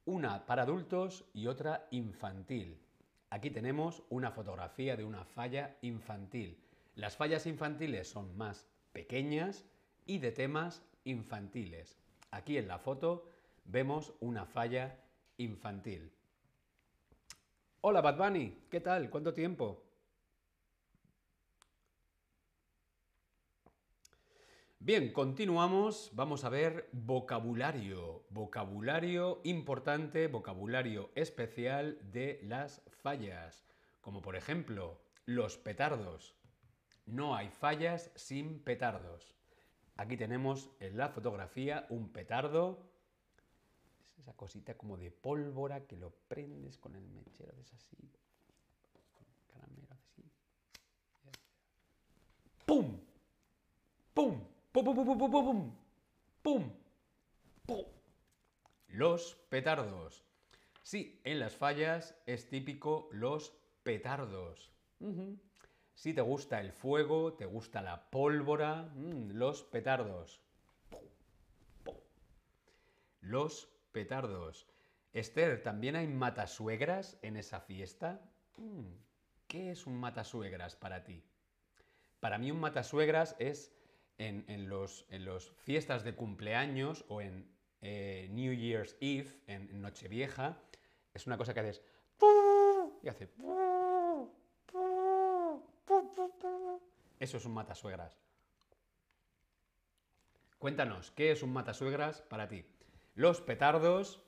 Una 0.04 0.46
para 0.46 0.62
adultos 0.62 1.24
y 1.34 1.46
otra 1.46 1.86
infantil. 1.90 2.80
Aquí 3.30 3.50
tenemos 3.50 4.02
una 4.08 4.30
fotografía 4.30 4.96
de 4.96 5.04
una 5.04 5.24
falla 5.24 5.76
infantil. 5.82 6.58
Las 6.94 7.16
fallas 7.16 7.46
infantiles 7.46 8.08
son 8.08 8.36
más 8.36 8.66
pequeñas 8.92 9.64
y 10.06 10.18
de 10.18 10.32
temas 10.32 10.82
infantiles. 11.04 11.98
Aquí 12.30 12.56
en 12.56 12.68
la 12.68 12.78
foto 12.78 13.28
vemos 13.64 14.14
una 14.20 14.46
falla 14.46 14.98
infantil. 15.36 16.10
Hola 17.80 18.00
Bad 18.00 18.16
Bunny, 18.16 18.66
¿qué 18.68 18.80
tal? 18.80 19.08
¿Cuánto 19.08 19.32
tiempo? 19.32 19.84
Bien, 24.80 25.12
continuamos. 25.12 26.10
Vamos 26.12 26.42
a 26.42 26.48
ver 26.48 26.88
vocabulario. 26.90 28.24
Vocabulario 28.30 29.40
importante, 29.44 30.26
vocabulario 30.26 31.12
especial 31.14 32.00
de 32.10 32.40
las 32.42 32.82
fallas. 33.00 33.64
Como 34.00 34.22
por 34.22 34.34
ejemplo, 34.34 35.00
los 35.24 35.56
petardos. 35.56 36.34
No 37.06 37.36
hay 37.36 37.48
fallas 37.48 38.10
sin 38.16 38.58
petardos. 38.64 39.36
Aquí 39.96 40.16
tenemos 40.16 40.68
en 40.80 40.96
la 40.96 41.10
fotografía 41.10 41.86
un 41.90 42.12
petardo. 42.12 42.90
Es 44.28 44.34
esa 44.34 44.36
cosita 44.36 44.74
como 44.76 44.98
de 44.98 45.10
pólvora 45.10 45.86
que 45.86 45.96
lo 45.96 46.10
prendes 46.28 46.76
con 46.76 46.94
el 46.94 47.08
mechero, 47.08 47.54
es 47.62 47.72
así. 47.72 47.96
Caramelo, 49.50 49.88
así. 49.90 50.22
¡Pum! 52.66 53.00
¡Pum! 54.12 54.40
¡Pum, 54.70 54.84
pum, 54.84 54.94
pum, 54.94 55.18
pum, 55.18 55.30
pum, 55.30 55.72
pum! 56.42 56.70
¡Pum! 57.64 57.84
Los 58.88 59.34
petardos. 59.48 60.22
Sí, 60.82 61.22
en 61.24 61.40
las 61.40 61.56
fallas 61.56 62.14
es 62.26 62.50
típico 62.50 63.08
los 63.12 63.54
petardos. 63.82 64.70
Si 65.94 66.12
te 66.12 66.20
gusta 66.20 66.60
el 66.60 66.72
fuego, 66.72 67.32
te 67.32 67.46
gusta 67.46 67.80
la 67.80 68.10
pólvora, 68.10 68.82
mm, 68.94 69.30
los 69.32 69.62
petardos. 69.62 70.42
Los 73.22 73.77
petardos. 73.92 74.66
Esther, 75.12 75.62
¿también 75.62 75.96
hay 75.96 76.06
matasuegras 76.06 77.18
en 77.22 77.36
esa 77.36 77.60
fiesta? 77.60 78.20
Mm, 78.56 78.92
¿Qué 79.46 79.70
es 79.70 79.86
un 79.86 79.98
matasuegras 79.98 80.76
para 80.76 81.04
ti? 81.04 81.24
Para 82.20 82.38
mí 82.38 82.50
un 82.50 82.60
matasuegras 82.60 83.36
es 83.38 83.72
en, 84.18 84.68
los, 84.68 85.06
en 85.10 85.24
los 85.24 85.52
fiestas 85.58 86.02
de 86.04 86.14
cumpleaños 86.14 87.04
o 87.08 87.20
en 87.20 87.48
eh, 87.80 88.28
New 88.32 88.52
Year's 88.52 88.96
Eve, 89.00 89.40
en, 89.46 89.80
Nochevieja, 89.80 90.60
es 91.14 91.26
una 91.26 91.36
cosa 91.38 91.54
que 91.54 91.60
haces 91.60 91.82
y 93.02 93.08
hace 93.08 93.28
eso 97.20 97.36
es 97.36 97.44
un 97.44 97.52
matasuegras. 97.52 98.18
Cuéntanos, 100.58 101.12
¿qué 101.12 101.30
es 101.30 101.42
un 101.42 101.52
matasuegras 101.52 102.22
para 102.22 102.48
ti? 102.48 102.64
Los 103.18 103.40
petardos 103.40 104.22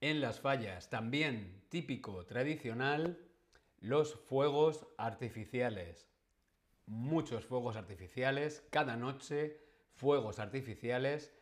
en 0.00 0.22
las 0.22 0.40
fallas, 0.40 0.88
también 0.88 1.62
típico, 1.68 2.24
tradicional, 2.24 3.18
los 3.80 4.14
fuegos 4.14 4.86
artificiales 4.96 6.08
muchos 6.88 7.44
fuegos 7.44 7.76
artificiales, 7.76 8.66
cada 8.70 8.96
noche 8.96 9.60
fuegos 9.92 10.38
artificiales, 10.38 11.34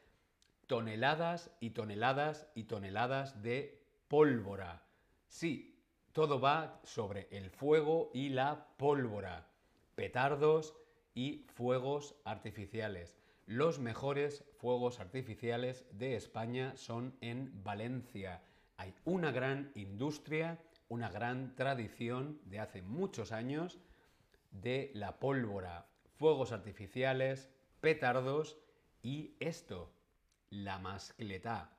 toneladas 0.67 1.53
y 1.61 1.71
toneladas 1.71 2.49
y 2.57 2.65
toneladas 2.65 3.43
de 3.45 3.81
pólvora. 4.09 4.83
Sí, 5.29 5.81
todo 6.13 6.41
va 6.41 6.81
sobre 6.83 7.29
el 7.31 7.51
fuego 7.51 8.11
y 8.13 8.31
la 8.31 8.67
pólvora, 8.77 9.47
petardos 9.95 10.75
y 11.15 11.47
fuegos 11.55 12.17
artificiales. 12.25 13.17
Los 13.47 13.79
mejores 13.79 14.43
fuegos 14.59 14.99
artificiales 14.99 15.87
de 15.93 16.17
España 16.17 16.77
son 16.77 17.17
en 17.21 17.63
Valencia. 17.63 18.43
Hay 18.77 18.93
una 19.05 19.31
gran 19.31 19.71
industria, 19.77 20.59
una 20.89 21.11
gran 21.11 21.55
tradición 21.55 22.41
de 22.47 22.59
hace 22.59 22.83
muchos 22.83 23.31
años 23.31 23.79
de 24.51 24.91
la 24.95 25.21
pólvora, 25.21 25.87
fuegos 26.17 26.51
artificiales, 26.51 27.49
petardos 27.81 28.59
y 29.01 29.37
esto, 29.39 29.93
la 30.51 30.81
mascletá. 30.81 31.71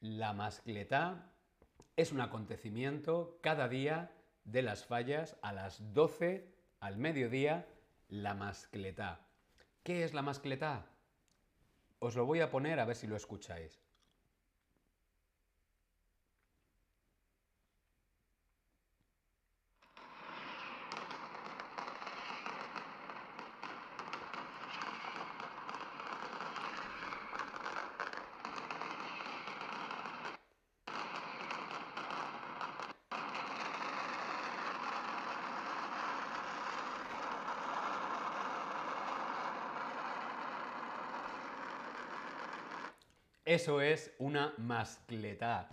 La 0.00 0.32
mascletá 0.32 1.30
es 1.94 2.10
un 2.10 2.20
acontecimiento 2.20 3.38
cada 3.42 3.68
día 3.68 4.10
de 4.44 4.62
las 4.62 4.84
fallas 4.84 5.36
a 5.40 5.52
las 5.52 5.94
12 5.94 6.52
al 6.80 6.96
mediodía, 6.96 7.68
la 8.08 8.34
mascletá. 8.34 9.29
¿Qué 9.82 10.04
es 10.04 10.12
la 10.12 10.20
mascletá? 10.20 10.86
Os 12.00 12.14
lo 12.14 12.26
voy 12.26 12.40
a 12.40 12.50
poner 12.50 12.80
a 12.80 12.84
ver 12.84 12.96
si 12.96 13.06
lo 13.06 13.16
escucháis. 13.16 13.80
Eso 43.50 43.80
es 43.80 44.12
una 44.20 44.54
mascletá. 44.58 45.68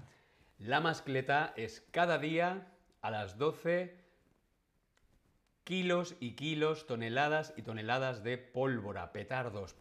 La 0.58 0.82
mascletá 0.82 1.54
es 1.56 1.80
cada 1.92 2.18
día 2.18 2.74
a 3.02 3.12
las 3.12 3.38
12 3.38 3.96
kilos 5.64 6.16
y 6.20 6.32
kilos, 6.32 6.88
toneladas 6.88 7.54
y 7.56 7.62
toneladas 7.62 8.24
de 8.24 8.40
pólvora, 8.40 9.12
petardos, 9.12 9.76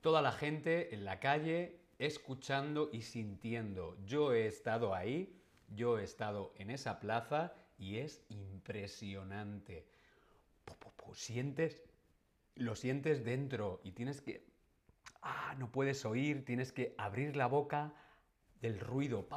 toda 0.00 0.20
la 0.20 0.32
gente 0.32 0.92
en 0.96 1.04
la 1.04 1.20
calle 1.20 1.78
escuchando 2.00 2.90
y 2.92 3.02
sintiendo. 3.02 3.96
Yo 4.04 4.32
he 4.32 4.48
estado 4.48 4.96
ahí, 4.96 5.40
yo 5.68 6.00
he 6.00 6.02
estado 6.02 6.52
en 6.56 6.72
esa 6.72 6.98
plaza 6.98 7.52
y 7.78 7.98
es 7.98 8.24
impresionante. 8.30 9.86
Sientes, 11.12 11.84
lo 12.56 12.74
sientes 12.74 13.24
dentro 13.24 13.80
y 13.84 13.92
tienes 13.92 14.20
que 14.22 14.50
ah, 15.22 15.54
no 15.58 15.70
puedes 15.70 16.04
oír, 16.04 16.44
tienes 16.44 16.72
que 16.72 16.94
abrir 16.98 17.36
la 17.36 17.46
boca 17.46 17.94
del 18.60 18.78
ruido, 18.78 19.28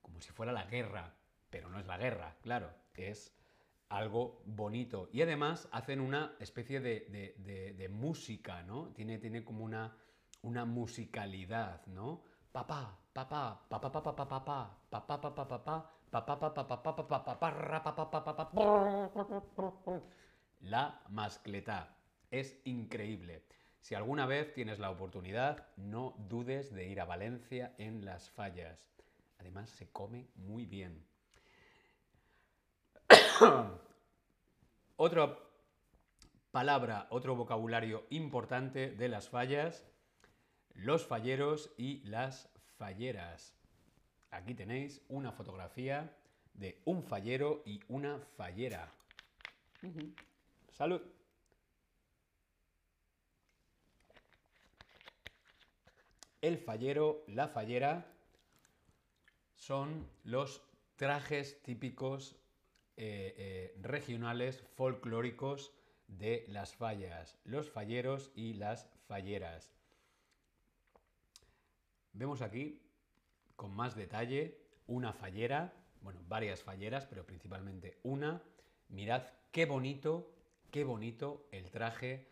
como 0.00 0.20
si 0.20 0.30
fuera 0.32 0.52
la 0.52 0.64
guerra, 0.64 1.14
pero 1.50 1.68
no 1.68 1.78
es 1.78 1.86
la 1.86 1.96
guerra, 1.96 2.36
claro, 2.42 2.74
es 2.94 3.34
algo 3.88 4.42
bonito. 4.46 5.08
Y 5.12 5.22
además 5.22 5.68
hacen 5.70 6.00
una 6.00 6.34
especie 6.40 6.80
de, 6.80 7.88
música, 7.90 8.62
¿no? 8.62 8.88
Tiene, 8.92 9.18
tiene 9.18 9.44
como 9.44 9.64
una, 9.64 9.96
una 10.42 10.64
musicalidad, 10.64 11.86
¿no? 11.86 12.22
Papá, 12.50 12.98
papá, 13.12 13.62
papá, 13.68 13.92
papá, 13.92 14.16
papá, 14.16 14.78
papá, 14.90 14.90
papá, 14.90 15.34
papá, 15.34 15.54
papá, 16.10 16.34
papá, 16.34 16.96
papá, 16.96 18.10
papá, 18.10 18.36
papá, 18.36 20.02
La 20.60 21.02
mascleta 21.08 21.96
es 22.30 22.60
increíble. 22.64 23.44
Si 23.82 23.96
alguna 23.96 24.26
vez 24.26 24.54
tienes 24.54 24.78
la 24.78 24.90
oportunidad, 24.90 25.66
no 25.76 26.14
dudes 26.28 26.72
de 26.72 26.86
ir 26.86 27.00
a 27.00 27.04
Valencia 27.04 27.74
en 27.78 28.04
las 28.04 28.30
fallas. 28.30 28.88
Además, 29.40 29.70
se 29.70 29.90
come 29.90 30.28
muy 30.36 30.66
bien. 30.66 31.04
Otra 34.96 35.36
palabra, 36.52 37.08
otro 37.10 37.34
vocabulario 37.34 38.06
importante 38.10 38.90
de 38.90 39.08
las 39.08 39.28
fallas, 39.28 39.84
los 40.74 41.04
falleros 41.04 41.72
y 41.76 42.04
las 42.04 42.50
falleras. 42.78 43.52
Aquí 44.30 44.54
tenéis 44.54 45.02
una 45.08 45.32
fotografía 45.32 46.14
de 46.54 46.80
un 46.84 47.02
fallero 47.02 47.62
y 47.66 47.80
una 47.88 48.20
fallera. 48.36 48.92
Salud. 50.70 51.02
El 56.42 56.58
fallero, 56.58 57.24
la 57.28 57.48
fallera, 57.48 58.12
son 59.54 60.08
los 60.24 60.60
trajes 60.96 61.62
típicos 61.62 62.36
eh, 62.96 63.34
eh, 63.38 63.76
regionales, 63.80 64.60
folclóricos 64.74 65.72
de 66.08 66.44
las 66.48 66.74
fallas, 66.74 67.38
los 67.44 67.70
falleros 67.70 68.30
y 68.34 68.54
las 68.54 68.90
falleras. 69.06 69.72
Vemos 72.12 72.42
aquí, 72.42 72.82
con 73.56 73.74
más 73.74 73.94
detalle, 73.94 74.58
una 74.86 75.12
fallera, 75.12 75.72
bueno, 76.02 76.20
varias 76.28 76.62
falleras, 76.62 77.06
pero 77.06 77.24
principalmente 77.24 77.98
una. 78.02 78.42
Mirad 78.88 79.22
qué 79.52 79.64
bonito, 79.64 80.34
qué 80.70 80.84
bonito 80.84 81.46
el 81.52 81.70
traje 81.70 82.28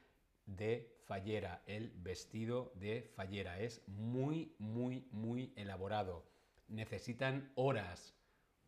de 0.57 0.93
fallera, 1.07 1.63
el 1.67 1.91
vestido 1.91 2.73
de 2.77 3.11
fallera. 3.15 3.59
Es 3.61 3.87
muy, 3.89 4.55
muy, 4.59 5.09
muy 5.11 5.53
elaborado. 5.57 6.25
Necesitan 6.69 7.51
horas, 7.55 8.15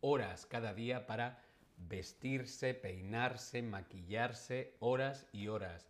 horas 0.00 0.46
cada 0.46 0.74
día 0.74 1.06
para 1.06 1.42
vestirse, 1.76 2.74
peinarse, 2.74 3.62
maquillarse, 3.62 4.76
horas 4.80 5.26
y 5.32 5.48
horas. 5.48 5.88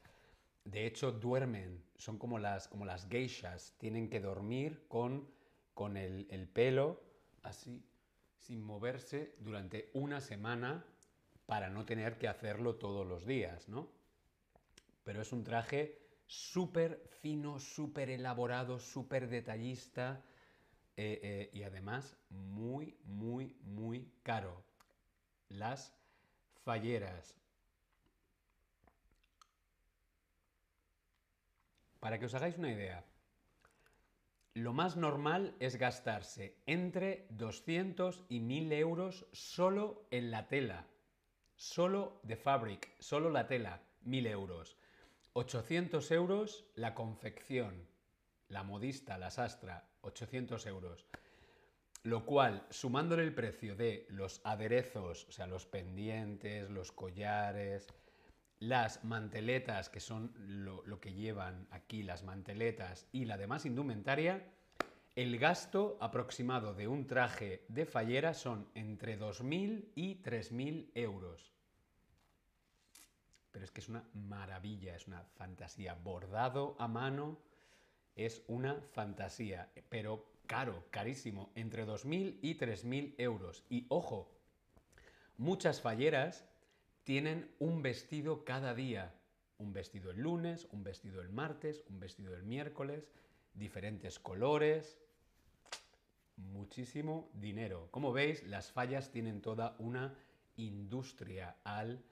De 0.65 0.87
hecho, 0.87 1.13
duermen, 1.13 1.83
son 1.97 2.19
como 2.19 2.39
las, 2.39 2.69
como 2.69 2.85
las 2.85 3.09
geishas, 3.09 3.75
tienen 3.79 4.09
que 4.09 4.21
dormir 4.21 4.87
con, 4.89 5.29
con 5.75 5.97
el, 5.97 6.27
el 6.31 6.49
pelo 6.49 7.03
así, 7.43 7.85
sin 8.37 8.63
moverse, 8.63 9.35
durante 9.41 9.91
una 9.95 10.21
semana 10.21 10.85
para 11.47 11.69
no 11.69 11.85
tener 11.85 12.19
que 12.19 12.29
hacerlo 12.29 12.77
todos 12.77 13.07
los 13.07 13.27
días, 13.27 13.69
¿no? 13.69 14.02
Pero 15.05 15.23
es 15.23 15.33
un 15.33 15.45
traje 15.45 15.99
súper 16.27 17.09
fino, 17.21 17.59
súper 17.59 18.11
elaborado, 18.11 18.79
súper 18.79 19.29
detallista 19.29 20.25
eh, 20.97 21.21
eh, 21.23 21.51
y 21.53 21.63
además 21.63 22.17
muy, 22.31 22.97
muy, 23.05 23.57
muy 23.63 24.13
caro. 24.23 24.65
Las 25.49 25.95
falleras. 26.65 27.37
Para 32.01 32.19
que 32.19 32.27
os 32.27 32.35
hagáis 32.35 32.59
una 32.59 32.73
idea, 32.73 33.05
lo 34.55 34.73
más 34.73 34.97
normal 34.97 35.57
es 35.61 35.77
gastarse 35.77 36.59
entre 36.67 37.27
200 37.31 38.25
y 38.29 38.41
1000 38.41 38.73
euros 38.73 39.27
solo 39.33 40.07
en 40.11 40.31
la 40.31 40.49
tela. 40.49 40.87
Solo 41.57 42.21
de 42.23 42.37
fabric, 42.37 42.95
solo 42.99 43.31
la 43.31 43.47
tela, 43.47 43.83
1000 44.03 44.27
euros. 44.27 44.77
800 45.35 46.11
euros 46.11 46.67
la 46.75 46.95
confección, 46.95 47.87
la 48.49 48.63
modista, 48.63 49.17
la 49.17 49.31
sastra, 49.31 49.89
800 50.03 50.67
euros. 50.67 51.07
Lo 52.03 52.27
cual, 52.27 52.67
sumándole 52.71 53.23
el 53.23 53.35
precio 53.35 53.77
de 53.77 54.07
los 54.11 54.41
aderezos, 54.45 55.27
o 55.29 55.33
sea, 55.33 55.47
los 55.47 55.67
pendientes, 55.67 56.69
los 56.69 56.93
collares, 56.93 57.87
las 58.59 59.05
manteletas, 59.05 59.89
que 59.89 60.01
son 60.01 60.33
lo, 60.37 61.01
que 61.01 61.15
llevan 61.15 61.67
aquí, 61.71 62.03
las 62.03 62.25
manteletas 62.25 63.09
y 63.13 63.25
la 63.25 63.37
demás 63.37 63.67
indumentaria, 63.67 64.45
el 65.17 65.39
gasto 65.39 65.97
aproximado 66.01 66.75
de 66.75 66.89
un 66.89 67.07
traje 67.07 67.65
de 67.69 67.87
fallera 67.87 68.35
son 68.35 68.69
entre 68.75 69.19
2.000 69.19 69.93
y 69.95 70.23
3.000 70.23 70.91
euros. 70.95 71.53
Pero 73.53 73.65
es 73.65 73.71
que 73.71 73.81
es 73.81 73.89
una 73.89 74.05
maravilla, 74.15 74.97
es 74.97 75.07
una 75.07 75.23
fantasía. 75.23 75.95
Bordado 75.95 76.75
a 76.79 76.89
mano 76.89 77.39
es 78.17 78.43
una 78.49 78.81
fantasía, 78.93 79.71
pero 79.89 80.27
caro, 80.47 80.85
carísimo, 80.91 81.51
entre 81.55 81.87
2.000 81.87 82.39
y 82.43 82.59
3.000 82.59 83.15
euros. 83.19 83.65
Y 83.69 83.87
ojo, 83.89 84.31
muchas 85.37 85.81
falleras 85.81 86.45
tienen 87.05 87.51
un 87.59 87.83
vestido 87.83 88.45
cada 88.45 88.75
día. 88.75 89.15
Un 89.59 89.73
vestido 89.73 90.11
el 90.11 90.21
lunes, 90.21 90.67
un 90.73 90.83
vestido 90.83 91.23
el 91.23 91.29
martes, 91.31 91.85
un 91.89 92.01
vestido 92.01 92.35
el 92.35 92.43
miércoles, 92.43 93.09
diferentes 93.55 94.19
colores, 94.19 94.99
muchísimo 96.37 97.31
dinero. 97.35 97.89
Como 97.91 98.13
veis, 98.13 98.43
las 98.45 98.73
fallas 98.73 99.11
tienen 99.11 99.41
toda 99.41 99.77
una 99.79 100.15
industria 100.57 101.57
al 101.65 102.03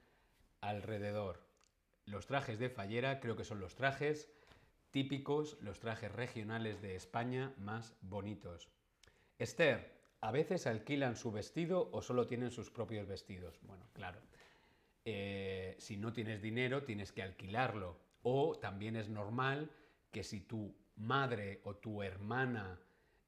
alrededor. 0.61 1.41
Los 2.07 2.27
trajes 2.27 2.59
de 2.59 2.71
fallera 2.71 3.21
creo 3.21 3.37
que 3.37 3.45
son 3.45 3.61
los 3.61 3.75
trajes 3.75 4.31
típicos, 4.91 5.57
los 5.61 5.79
trajes 5.79 6.11
regionales 6.13 6.83
de 6.83 6.97
España 6.97 7.55
más 7.59 7.97
bonitos. 8.03 8.69
Esther, 9.39 9.93
¿a 10.21 10.31
veces 10.33 10.67
alquilan 10.67 11.17
su 11.17 11.31
vestido 11.31 11.89
o 11.93 12.03
solo 12.03 12.27
tienen 12.27 12.51
sus 12.51 12.71
propios 12.71 13.07
vestidos? 13.07 13.59
Bueno, 13.63 13.87
claro. 13.93 14.21
Eh, 15.05 15.77
si 15.79 15.97
no 15.97 16.13
tienes 16.13 16.43
dinero, 16.43 16.83
tienes 16.83 17.13
que 17.13 17.23
alquilarlo. 17.23 17.97
O 18.23 18.59
también 18.59 18.97
es 18.97 19.09
normal 19.09 19.71
que 20.11 20.25
si 20.25 20.41
tu 20.41 20.75
madre 20.97 21.61
o 21.65 21.77
tu 21.77 22.03
hermana 22.03 22.79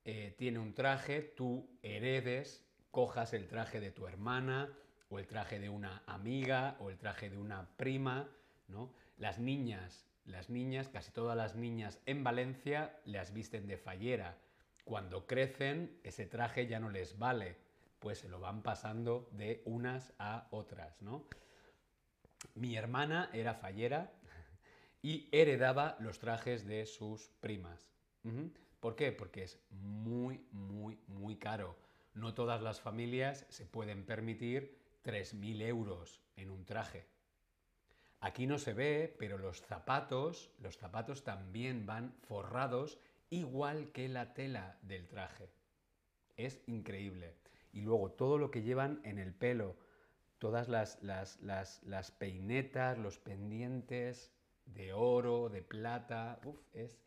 eh, 0.05 0.35
tiene 0.37 0.59
un 0.59 0.75
traje, 0.75 1.23
tú 1.23 1.79
heredes, 1.83 2.67
cojas 2.91 3.33
el 3.33 3.49
traje 3.49 3.81
de 3.81 3.91
tu 3.91 4.07
hermana 4.07 4.69
o 5.13 5.19
el 5.19 5.27
traje 5.27 5.61
de 5.61 5.69
una 5.69 6.03
amiga 6.07 6.77
o 6.81 6.91
el 6.91 6.99
traje 6.99 7.31
de 7.31 7.39
una 7.39 7.69
prima, 7.77 8.29
¿no? 8.69 8.93
Las 9.19 9.39
niñas 9.39 10.07
las 10.25 10.51
niñas, 10.51 10.89
casi 10.89 11.11
todas 11.11 11.37
las 11.37 11.57
niñas 11.57 12.01
en 12.07 12.23
Valencia, 12.23 12.97
las 13.05 13.33
visten 13.33 13.67
de 13.67 13.77
fallera. 13.77 14.39
Cuando 14.85 15.27
crecen, 15.27 15.99
ese 16.05 16.27
traje 16.27 16.67
ya 16.67 16.81
no 16.81 16.91
les 16.91 17.19
vale, 17.19 17.57
pues 17.99 18.19
se 18.19 18.29
lo 18.29 18.41
van 18.41 18.63
pasando 18.63 19.29
de 19.33 19.63
unas 19.65 20.13
a 20.19 20.49
otras, 20.51 21.01
¿no? 21.03 21.25
Mi 22.55 22.77
hermana 22.77 23.31
era 23.33 23.55
fallera 23.55 24.13
y 25.03 25.29
heredaba 25.33 25.97
los 26.01 26.19
trajes 26.19 26.67
de 26.67 26.87
sus 26.87 27.29
primas. 27.41 27.89
¿Por 28.81 28.95
qué? 28.95 29.11
Porque 29.11 29.43
es 29.43 29.59
muy, 29.71 30.47
muy, 30.53 30.99
muy 31.09 31.37
caro. 31.37 31.77
No 32.15 32.35
todas 32.35 32.63
las 32.63 32.81
familias 32.81 33.47
se 33.49 33.67
pueden 33.67 34.05
permitir 34.05 34.82
3.000 35.05 35.63
euros 35.63 36.21
en 36.37 36.51
un 36.51 36.65
traje. 36.65 37.07
Aquí 38.21 38.47
no 38.47 38.59
se 38.59 38.73
ve, 38.73 39.15
pero 39.19 39.37
los 39.37 39.63
zapatos, 39.63 40.53
los 40.61 40.79
zapatos 40.79 41.25
también 41.25 41.87
van 41.87 42.15
forrados 42.23 43.01
igual 43.31 43.91
que 43.91 44.09
la 44.09 44.33
tela 44.33 44.79
del 44.83 45.09
traje. 45.09 45.51
Es 46.37 46.63
increíble. 46.67 47.35
Y 47.73 47.81
luego 47.81 48.13
todo 48.13 48.39
lo 48.39 48.51
que 48.51 48.63
llevan 48.63 49.01
en 49.05 49.19
el 49.19 49.35
pelo, 49.35 49.77
todas 50.39 50.69
las, 50.69 51.03
las, 51.03 52.11
peinetas, 52.13 52.99
los 52.99 53.19
pendientes 53.19 54.33
de 54.67 54.93
oro, 54.93 55.49
de 55.49 55.63
plata, 55.63 56.41
es 56.73 57.01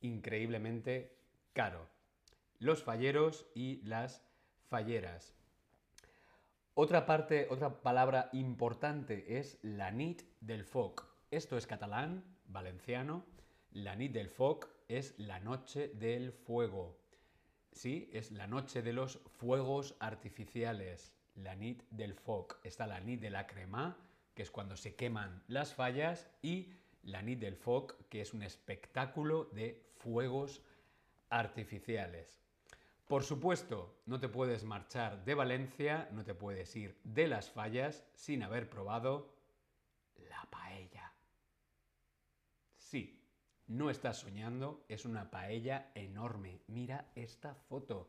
increíblemente 0.00 1.16
caro. 1.52 1.88
Los 2.58 2.84
falleros 2.84 3.46
y 3.54 3.82
las 3.82 4.22
falleras. 4.68 5.34
Otra 6.74 7.04
parte, 7.04 7.48
otra 7.50 7.82
palabra 7.82 8.30
importante 8.32 9.38
es 9.38 9.58
la 9.60 9.90
nit 9.90 10.22
del 10.40 10.64
foc. 10.64 11.06
Esto 11.30 11.58
es 11.58 11.66
catalán, 11.66 12.24
valenciano. 12.46 13.26
La 13.72 13.94
nit 13.94 14.12
del 14.12 14.30
foc 14.30 14.70
es 14.88 15.14
la 15.18 15.38
noche 15.38 15.88
del 15.88 16.32
fuego. 16.32 16.98
Sí, 17.72 18.08
es 18.14 18.30
la 18.30 18.46
noche 18.46 18.80
de 18.80 18.94
los 18.94 19.18
fuegos 19.36 19.96
artificiales. 20.00 21.12
La 21.34 21.54
nit 21.54 21.82
del 21.90 22.14
foc. 22.14 22.58
Está 22.64 22.86
la 22.86 23.00
nit 23.00 23.20
de 23.20 23.28
la 23.28 23.46
crema, 23.46 23.98
que 24.34 24.42
es 24.42 24.50
cuando 24.50 24.78
se 24.78 24.94
queman 24.94 25.44
las 25.48 25.74
fallas, 25.74 26.30
y 26.40 26.72
la 27.02 27.20
nit 27.20 27.38
del 27.38 27.56
foc, 27.56 28.08
que 28.08 28.22
es 28.22 28.32
un 28.32 28.42
espectáculo 28.42 29.44
de 29.52 29.92
fuegos 29.96 30.62
artificiales. 31.28 32.41
Por 33.12 33.24
supuesto, 33.24 34.00
no 34.06 34.18
te 34.18 34.30
puedes 34.30 34.64
marchar 34.64 35.22
de 35.26 35.34
Valencia, 35.34 36.08
no 36.12 36.24
te 36.24 36.32
puedes 36.32 36.74
ir 36.76 36.98
de 37.04 37.28
las 37.28 37.50
fallas 37.50 38.06
sin 38.14 38.42
haber 38.42 38.70
probado 38.70 39.34
la 40.30 40.48
paella. 40.50 41.12
Sí, 42.78 43.22
no 43.66 43.90
estás 43.90 44.16
soñando, 44.16 44.86
es 44.88 45.04
una 45.04 45.30
paella 45.30 45.90
enorme. 45.94 46.62
Mira 46.68 47.12
esta 47.14 47.54
foto. 47.54 48.08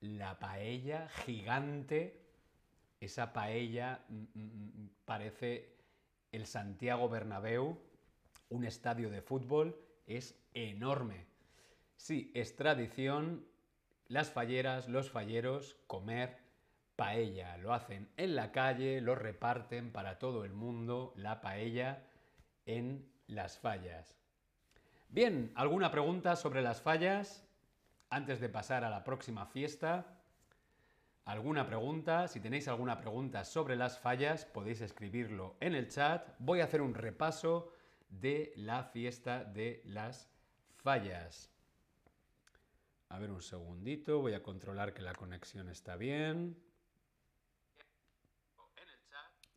La 0.00 0.40
paella 0.40 1.08
gigante, 1.08 2.20
esa 2.98 3.32
paella 3.32 4.04
mm, 4.08 4.14
mm, 4.34 4.40
mm, 4.40 4.90
parece 5.04 5.76
el 6.32 6.46
Santiago 6.46 7.08
Bernabéu, 7.08 7.78
un 8.48 8.64
estadio 8.64 9.08
de 9.08 9.22
fútbol, 9.22 9.80
es 10.04 10.34
enorme. 10.52 11.26
Sí, 11.96 12.32
es 12.34 12.56
tradición 12.56 13.48
las 14.10 14.28
falleras, 14.28 14.88
los 14.88 15.08
falleros, 15.08 15.76
comer 15.86 16.36
paella. 16.96 17.56
Lo 17.58 17.72
hacen 17.72 18.10
en 18.16 18.34
la 18.34 18.50
calle, 18.50 19.00
lo 19.00 19.14
reparten 19.14 19.92
para 19.92 20.18
todo 20.18 20.44
el 20.44 20.52
mundo, 20.52 21.14
la 21.16 21.40
paella 21.40 22.02
en 22.66 23.08
las 23.28 23.58
fallas. 23.58 24.16
Bien, 25.08 25.52
¿alguna 25.54 25.92
pregunta 25.92 26.34
sobre 26.34 26.60
las 26.60 26.82
fallas 26.82 27.46
antes 28.10 28.40
de 28.40 28.48
pasar 28.48 28.82
a 28.82 28.90
la 28.90 29.04
próxima 29.04 29.46
fiesta? 29.46 30.18
¿Alguna 31.24 31.64
pregunta? 31.64 32.26
Si 32.26 32.40
tenéis 32.40 32.66
alguna 32.66 33.00
pregunta 33.00 33.44
sobre 33.44 33.76
las 33.76 34.00
fallas, 34.00 34.44
podéis 34.44 34.80
escribirlo 34.80 35.54
en 35.60 35.76
el 35.76 35.88
chat. 35.88 36.34
Voy 36.40 36.60
a 36.60 36.64
hacer 36.64 36.82
un 36.82 36.94
repaso 36.94 37.72
de 38.08 38.52
la 38.56 38.82
fiesta 38.82 39.44
de 39.44 39.82
las 39.84 40.28
fallas. 40.78 41.48
A 43.10 43.18
ver 43.18 43.32
un 43.32 43.42
segundito, 43.42 44.20
voy 44.20 44.34
a 44.34 44.42
controlar 44.42 44.94
que 44.94 45.02
la 45.02 45.14
conexión 45.14 45.68
está 45.68 45.96
bien. 45.96 46.56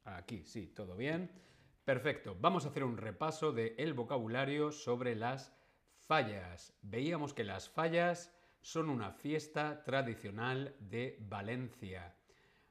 Aquí, 0.06 0.44
sí, 0.44 0.68
todo 0.68 0.98
bien. 0.98 1.32
Perfecto, 1.86 2.36
vamos 2.42 2.66
a 2.66 2.70
hacer 2.70 2.84
un 2.84 2.98
repaso 2.98 3.52
del 3.52 3.94
vocabulario 3.94 4.72
sobre 4.72 5.16
las 5.16 5.54
fallas. 6.08 6.74
Veíamos 6.82 7.36
que 7.36 7.44
las 7.44 7.70
fallas 7.70 8.36
son 8.62 8.90
una 8.90 9.12
fiesta 9.12 9.84
tradicional 9.84 10.76
de 10.80 11.20
Valencia. 11.22 12.16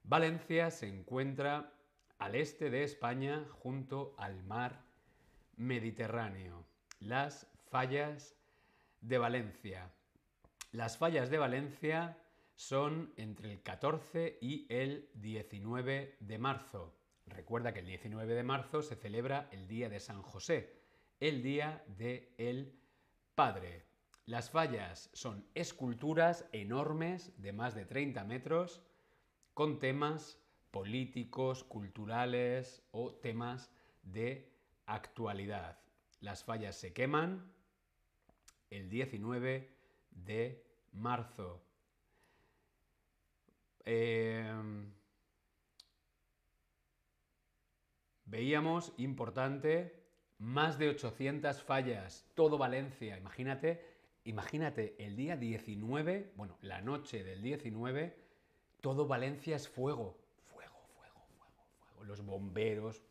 Valencia 0.03 0.73
se 0.73 0.88
encuentra 0.88 1.73
al 2.18 2.35
este 2.35 2.71
de 2.71 2.83
España 2.83 3.47
junto 3.51 4.16
al 4.18 4.42
mar 4.42 4.85
Mediterráneo. 5.57 6.66
Las 6.99 7.47
fallas 7.71 8.35
de 9.01 9.18
Valencia. 9.18 9.92
Las 10.72 10.96
fallas 10.96 11.28
de 11.28 11.37
Valencia 11.37 12.16
son 12.54 13.12
entre 13.18 13.52
el 13.52 13.62
14 13.62 14.38
y 14.40 14.66
el 14.70 15.11
19 15.16 16.16
de 16.18 16.38
marzo. 16.38 16.96
Recuerda 17.26 17.74
que 17.74 17.80
el 17.80 17.87
19 17.87 18.32
de 18.35 18.42
marzo 18.42 18.80
se 18.80 18.96
celebra 18.96 19.50
el 19.52 19.68
Día 19.68 19.90
de 19.90 20.00
San 20.00 20.22
José, 20.22 20.80
el 21.20 21.42
Día 21.42 21.85
de 21.88 22.35
el 22.38 22.80
Padre. 23.35 23.85
Las 24.24 24.48
fallas 24.48 25.11
son 25.12 25.46
esculturas 25.54 26.48
enormes 26.52 27.35
de 27.37 27.52
más 27.52 27.74
de 27.74 27.85
30 27.85 28.24
metros 28.24 28.80
con 29.52 29.78
temas 29.78 30.38
políticos, 30.70 31.64
culturales 31.64 32.82
o 32.92 33.12
temas 33.16 33.70
de 34.02 34.50
actualidad. 34.87 35.80
Las 36.20 36.44
fallas 36.44 36.76
se 36.76 36.94
queman 36.94 37.52
el 38.70 38.88
19 38.88 39.82
de 40.14 40.64
marzo. 40.92 41.62
Em, 43.85 44.92
veíamos, 48.25 48.92
importante, 48.98 50.03
más 50.38 50.79
de 50.79 50.88
800 50.88 51.62
fallas, 51.62 52.25
todo 52.35 52.59
Valencia. 52.59 53.16
Imagínate, 53.18 53.85
imagínate 54.25 54.96
el 54.98 55.16
día 55.16 55.37
19, 55.37 56.33
bueno, 56.37 56.57
la 56.62 56.81
noche 56.81 57.25
del 57.25 57.42
19, 57.42 58.16
todo 58.81 59.07
Valencia 59.07 59.57
es 59.57 59.68
fuego. 59.68 60.18
Fuego, 60.53 60.81
fuego, 60.94 61.25
fuego, 61.37 61.62
fuego. 61.81 62.05
Los 62.05 62.25
bomberos. 62.25 63.03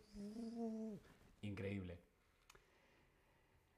Increíble. 1.41 1.99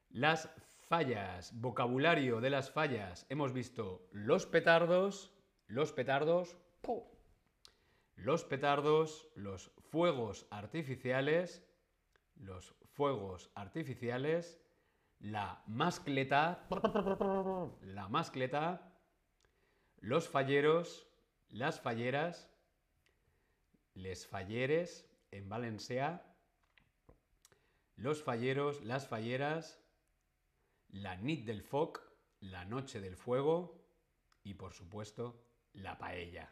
Las 0.09 0.49
fallas, 0.93 1.59
vocabulario 1.59 2.39
de 2.39 2.51
las 2.51 2.69
fallas. 2.69 3.25
Hemos 3.29 3.51
visto 3.51 4.07
los 4.11 4.45
petardos, 4.45 5.33
los 5.65 5.91
petardos, 5.91 6.55
los 8.15 8.43
petardos, 8.43 9.27
los 9.33 9.71
fuegos 9.89 10.45
artificiales, 10.51 11.65
los 12.35 12.75
fuegos 12.93 13.49
artificiales, 13.55 14.61
la 15.19 15.63
mascleta, 15.65 16.67
la 17.81 18.07
mascleta, 18.07 18.93
los 19.99 20.29
falleros, 20.29 21.07
las 21.49 21.81
falleras, 21.81 22.51
les 23.95 24.27
falleres 24.27 25.09
en 25.31 25.49
Valencia, 25.49 26.21
los 27.95 28.21
falleros, 28.21 28.83
las 28.83 29.07
falleras, 29.07 29.82
la 30.93 31.15
nit 31.15 31.45
del 31.45 31.61
foc, 31.61 32.01
la 32.39 32.65
noche 32.65 33.01
del 33.01 33.15
fuego 33.15 33.83
y 34.43 34.53
por 34.53 34.73
supuesto 34.73 35.43
la 35.73 35.97
paella. 35.97 36.49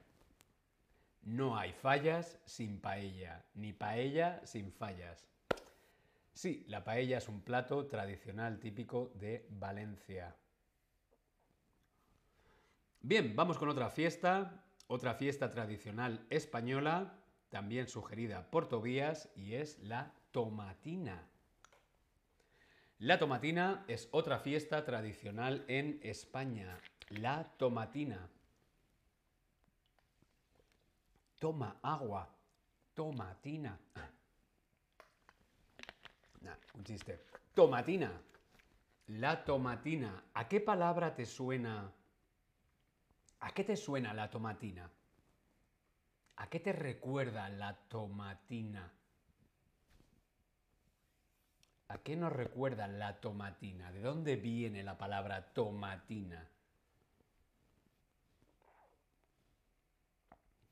No 1.23 1.57
hay 1.57 1.73
fallas 1.73 2.39
sin 2.45 2.79
paella, 2.79 3.45
ni 3.53 3.73
paella 3.73 4.41
sin 4.45 4.71
fallas. 4.71 5.27
Sí, 6.33 6.65
la 6.67 6.83
paella 6.83 7.19
es 7.19 7.27
un 7.27 7.41
plato 7.41 7.85
tradicional 7.87 8.59
típico 8.59 9.11
de 9.15 9.45
Valencia. 9.49 10.35
Bien, 13.01 13.35
vamos 13.35 13.57
con 13.57 13.69
otra 13.69 13.89
fiesta, 13.89 14.63
otra 14.87 15.13
fiesta 15.13 15.49
tradicional 15.49 16.25
española, 16.29 17.19
también 17.49 17.87
sugerida 17.87 18.49
por 18.49 18.69
Tobías, 18.69 19.29
y 19.35 19.55
es 19.55 19.79
la 19.79 20.13
tomatina. 20.31 21.30
La 23.01 23.17
tomatina 23.17 23.83
es 23.87 24.07
otra 24.11 24.37
fiesta 24.37 24.85
tradicional 24.85 25.65
en 25.67 25.99
España. 26.03 26.79
La 27.09 27.43
tomatina. 27.57 28.29
Toma 31.39 31.79
agua. 31.81 32.29
Tomatina. 32.93 33.79
un 36.75 36.83
chiste. 36.83 37.23
Tomatina. 37.55 38.11
La 39.07 39.43
tomatina. 39.45 40.25
¿A 40.35 40.47
qué 40.47 40.61
palabra 40.61 41.15
te 41.15 41.25
suena? 41.25 41.91
¿A 43.39 43.49
qué 43.49 43.63
te 43.63 43.77
suena 43.77 44.13
la 44.13 44.29
tomatina? 44.29 44.87
¿A 46.35 46.47
qué 46.47 46.59
te 46.59 46.71
recuerda 46.71 47.49
la 47.49 47.73
tomatina? 47.73 48.93
¿A 51.91 51.97
qué 51.97 52.15
nos 52.15 52.31
recuerda 52.31 52.87
la 52.87 53.19
tomatina? 53.19 53.91
¿De 53.91 53.99
dónde 53.99 54.37
viene 54.37 54.81
la 54.81 54.97
palabra 54.97 55.53
tomatina? 55.53 56.47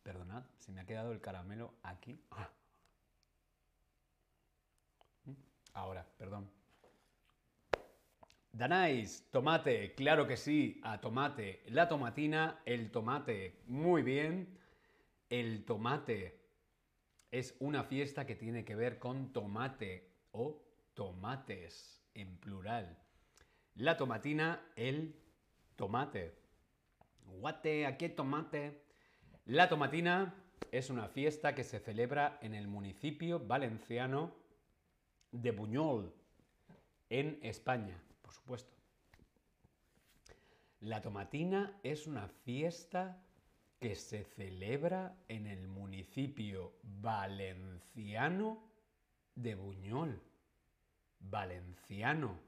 Perdonad, 0.01 0.45
se 0.59 0.71
me 0.71 0.79
ha 0.79 0.85
quedado 0.85 1.11
el 1.11 1.19
caramelo 1.19 1.73
aquí. 1.83 2.17
Ah. 2.31 2.49
Ahora, 5.73 6.07
perdón. 6.17 6.49
Danais, 8.53 9.27
tomate, 9.29 9.93
claro 9.95 10.25
que 10.25 10.37
sí, 10.37 10.79
a 10.85 11.01
tomate. 11.01 11.63
La 11.67 11.89
tomatina, 11.89 12.61
el 12.63 12.91
tomate. 12.91 13.59
Muy 13.67 14.03
bien. 14.03 14.57
El 15.29 15.65
tomate 15.65 16.39
es 17.29 17.57
una 17.59 17.83
fiesta 17.83 18.25
que 18.25 18.35
tiene 18.35 18.63
que 18.63 18.77
ver 18.77 18.99
con 18.99 19.33
tomate 19.33 20.13
o 20.31 20.68
tomates 20.99 22.03
en 22.13 22.35
plural. 22.39 22.97
La 23.75 23.95
tomatina, 23.95 24.61
el 24.75 25.15
tomate. 25.77 26.35
Guate, 27.23 27.85
aquí 27.85 28.09
tomate. 28.09 28.83
La 29.45 29.69
tomatina 29.69 30.35
es 30.73 30.89
una 30.89 31.07
fiesta 31.07 31.55
que 31.55 31.63
se 31.63 31.79
celebra 31.79 32.37
en 32.41 32.53
el 32.53 32.67
municipio 32.67 33.39
valenciano 33.39 34.35
de 35.31 35.51
Buñol, 35.51 36.13
en 37.09 37.39
España, 37.43 37.97
por 38.21 38.33
supuesto. 38.33 38.75
La 40.81 41.01
tomatina 41.01 41.79
es 41.81 42.07
una 42.07 42.27
fiesta 42.27 43.23
que 43.79 43.95
se 43.95 44.25
celebra 44.25 45.15
en 45.29 45.47
el 45.47 45.65
municipio 45.69 46.73
valenciano 46.83 48.61
de 49.35 49.55
Buñol. 49.55 50.28
Valenciano. 51.19 52.39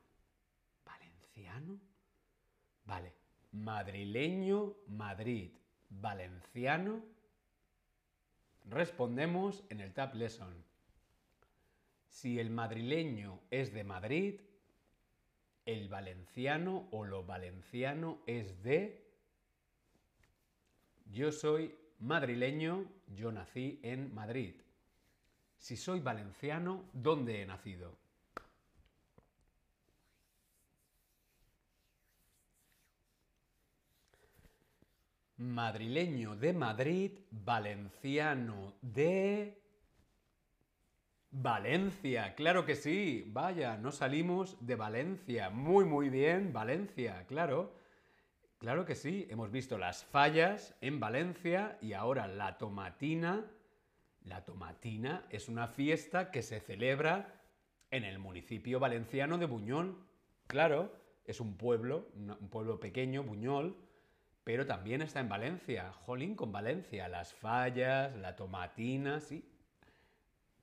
¿Valenciano? 0.86 1.80
Vale. 2.86 3.14
Madrileño, 3.52 4.76
Madrid. 4.88 5.52
Valenciano. 5.90 7.04
Respondemos 8.66 9.64
en 9.70 9.82
el 9.82 9.94
Tab 9.94 10.16
Lesson. 10.16 10.54
Si 12.08 12.40
el 12.40 12.50
madrileño 12.50 13.40
es 13.50 13.74
de 13.74 13.84
Madrid, 13.84 14.42
el 15.66 15.88
valenciano 15.88 16.88
o 16.92 17.06
lo 17.06 17.24
valenciano 17.24 18.20
es 18.26 18.62
de... 18.64 19.10
Yo 21.06 21.32
soy 21.32 21.76
madrileño, 22.00 22.86
yo 23.08 23.32
nací 23.32 23.80
en 23.84 24.14
Madrid. 24.14 24.56
Si 25.58 25.78
soy 25.78 26.00
valenciano, 26.00 26.86
¿dónde 26.94 27.42
he 27.42 27.46
nacido? 27.46 28.01
Madrileño 35.42 36.36
de 36.36 36.54
Madrid, 36.54 37.12
valenciano 37.32 38.76
de... 38.82 39.58
Valencia, 41.34 42.36
claro 42.36 42.66
que 42.66 42.76
sí, 42.76 43.24
vaya, 43.28 43.78
no 43.78 43.94
salimos 43.94 44.58
de 44.60 44.76
Valencia, 44.76 45.50
muy 45.50 45.86
muy 45.86 46.10
bien, 46.10 46.52
Valencia, 46.52 47.26
claro. 47.26 47.74
Claro 48.58 48.86
que 48.86 48.96
sí, 48.96 49.28
hemos 49.30 49.50
visto 49.50 49.78
las 49.78 50.04
fallas 50.04 50.76
en 50.82 51.00
Valencia 51.00 51.78
y 51.82 51.94
ahora 51.94 52.28
la 52.28 52.58
tomatina. 52.58 53.46
La 54.26 54.44
tomatina 54.44 55.26
es 55.30 55.48
una 55.48 55.70
fiesta 55.70 56.32
que 56.32 56.44
se 56.44 56.60
celebra 56.60 57.42
en 57.92 58.04
el 58.04 58.20
municipio 58.20 58.80
valenciano 58.80 59.38
de 59.38 59.46
Buñol. 59.46 60.06
Claro, 60.48 60.94
es 61.26 61.40
un 61.40 61.56
pueblo, 61.56 62.10
un 62.16 62.50
pueblo 62.50 62.80
pequeño, 62.80 63.24
Buñol, 63.24 63.78
pero 64.44 64.66
también 64.66 65.02
está 65.02 65.20
en 65.20 65.30
Valencia. 65.30 65.92
Jolín 66.06 66.36
con 66.36 66.52
Valencia, 66.52 67.08
las 67.08 67.34
fallas, 67.34 68.16
la 68.16 68.36
tomatina, 68.36 69.20
sí. 69.20 69.48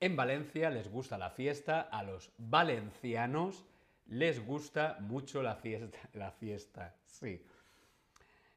En 0.01 0.17
Valencia 0.17 0.71
les 0.71 0.89
gusta 0.89 1.19
la 1.19 1.31
fiesta, 1.31 1.81
a 1.81 2.03
los 2.03 2.31
valencianos 2.39 3.65
les 4.09 4.45
gusta 4.45 4.97
mucho 5.01 5.43
la 5.43 5.57
fiesta, 5.57 5.99
la 6.15 6.31
fiesta, 6.33 6.97
sí. 7.07 7.45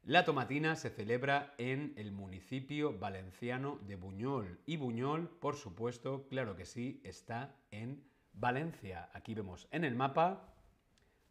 La 0.04 0.24
tomatina 0.24 0.74
se 0.74 0.90
celebra 0.90 1.54
en 1.58 1.92
el 1.96 2.10
municipio 2.10 2.98
valenciano 2.98 3.78
de 3.86 3.94
Buñol 3.94 4.58
y 4.66 4.76
Buñol, 4.76 5.28
por 5.28 5.54
supuesto, 5.54 6.26
claro 6.28 6.56
que 6.56 6.66
sí, 6.66 7.00
está 7.04 7.54
en 7.70 8.02
Valencia. 8.32 9.10
Aquí 9.12 9.34
vemos 9.34 9.68
en 9.70 9.84
el 9.84 9.94
mapa, 9.94 10.52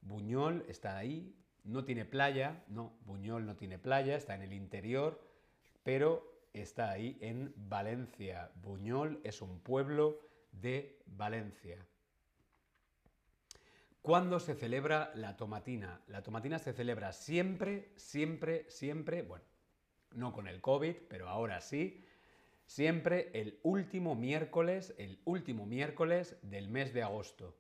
Buñol 0.02 0.64
está 0.70 0.98
ahí, 0.98 1.36
no 1.64 1.84
tiene 1.86 2.06
playa, 2.06 2.64
no, 2.68 2.94
Buñol 3.06 3.46
no 3.46 3.56
tiene 3.56 3.78
playa, 3.78 4.16
está 4.16 4.36
en 4.36 4.42
el 4.42 4.54
interior, 4.54 5.22
pero 5.84 6.48
está 6.54 6.92
ahí 6.92 7.18
en 7.22 7.54
Valencia. 7.56 8.52
Buñol 8.56 9.20
es 9.24 9.42
un 9.42 9.60
pueblo 9.60 10.20
de 10.52 11.00
Valencia. 11.06 11.86
¿Cuándo 14.02 14.40
se 14.40 14.56
celebra 14.56 15.12
la 15.14 15.38
tomatina? 15.38 16.02
La 16.08 16.24
tomatina 16.24 16.58
se 16.58 16.74
celebra 16.74 17.14
siempre, 17.14 17.92
siempre, 17.96 18.66
siempre, 18.70 19.22
bueno, 19.22 19.46
no 20.14 20.34
con 20.34 20.48
el 20.48 20.60
COVID, 20.60 20.96
pero 21.08 21.30
ahora 21.30 21.62
sí, 21.62 22.04
siempre 22.66 23.30
el 23.34 23.60
último 23.62 24.16
miércoles, 24.16 24.96
el 24.98 25.20
último 25.24 25.68
miércoles 25.68 26.38
del 26.42 26.68
mes 26.68 26.94
de 26.94 27.04
agosto. 27.04 27.56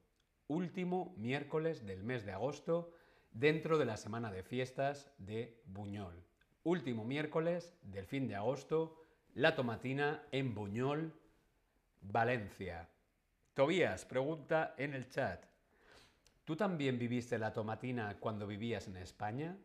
Último 0.47 1.13
miércoles 1.15 1.85
del 1.85 2.03
mes 2.03 2.25
de 2.25 2.31
agosto 2.31 2.91
dentro 3.31 3.77
de 3.77 3.85
la 3.85 3.97
semana 3.97 4.31
de 4.31 4.43
fiestas 4.43 5.11
de 5.17 5.61
Buñol. 5.65 6.23
Último 6.63 7.05
miércoles 7.05 7.73
del 7.81 8.05
fin 8.05 8.27
de 8.27 8.35
agosto, 8.35 9.01
la 9.33 9.55
tomatina 9.55 10.23
en 10.31 10.53
Buñol, 10.53 11.13
Valencia. 12.01 12.89
Tobías, 13.53 14.05
pregunta 14.05 14.75
en 14.77 14.93
el 14.93 15.09
chat. 15.09 15.45
¿Tú 16.45 16.55
también 16.55 16.99
viviste 16.99 17.37
la 17.37 17.53
tomatina 17.53 18.17
cuando 18.19 18.47
vivías 18.47 18.87
en 18.87 18.97
España? 18.97 19.57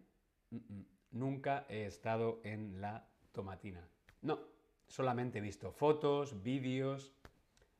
Nunca 1.10 1.66
he 1.68 1.86
estado 1.86 2.40
en 2.44 2.80
la 2.80 3.08
tomatina. 3.32 3.86
No, 4.22 4.38
solamente 4.86 5.38
he 5.38 5.42
visto 5.42 5.72
fotos, 5.72 6.42
vídeos, 6.42 7.12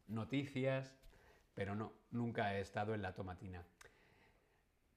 noticias, 0.08 0.94
pero 1.54 1.74
no, 1.74 1.92
nunca 2.10 2.54
he 2.54 2.60
estado 2.60 2.94
en 2.94 3.02
la 3.02 3.14
tomatina. 3.14 3.64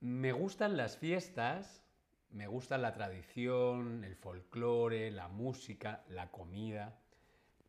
Me 0.02 0.32
gustan 0.32 0.78
las 0.78 0.98
fiestas, 0.98 1.84
me 2.30 2.48
gusta 2.48 2.78
la 2.78 2.94
tradición, 2.94 4.06
el 4.06 4.16
folclore, 4.16 5.12
la 5.12 5.28
música, 5.28 6.06
la 6.08 6.32
comida, 6.32 6.98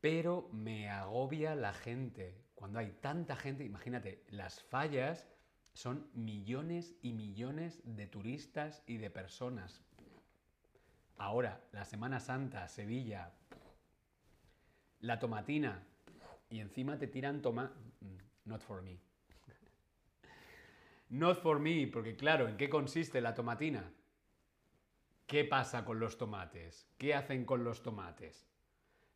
pero 0.00 0.48
me 0.52 0.88
agobia 0.90 1.56
la 1.56 1.72
gente. 1.72 2.36
Cuando 2.54 2.78
hay 2.78 2.92
tanta 3.00 3.34
gente, 3.34 3.64
imagínate, 3.64 4.24
las 4.28 4.62
fallas 4.62 5.26
son 5.72 6.08
millones 6.14 6.94
y 7.02 7.14
millones 7.14 7.80
de 7.84 8.06
turistas 8.06 8.84
y 8.86 8.98
de 8.98 9.10
personas. 9.10 9.82
Ahora, 11.16 11.60
la 11.72 11.84
Semana 11.84 12.20
Santa, 12.20 12.68
Sevilla, 12.68 13.32
la 15.00 15.18
tomatina, 15.18 15.82
y 16.48 16.60
encima 16.60 16.96
te 16.96 17.08
tiran 17.08 17.42
toma... 17.42 17.72
Mm, 18.00 18.48
not 18.48 18.62
for 18.62 18.82
me. 18.82 19.09
Not 21.10 21.42
for 21.42 21.58
me, 21.58 21.88
porque 21.88 22.14
claro, 22.14 22.48
¿en 22.48 22.56
qué 22.56 22.70
consiste 22.70 23.20
la 23.20 23.34
tomatina? 23.34 23.92
¿Qué 25.26 25.44
pasa 25.44 25.84
con 25.84 25.98
los 25.98 26.16
tomates? 26.16 26.88
¿Qué 26.98 27.14
hacen 27.14 27.44
con 27.44 27.64
los 27.64 27.82
tomates? 27.82 28.48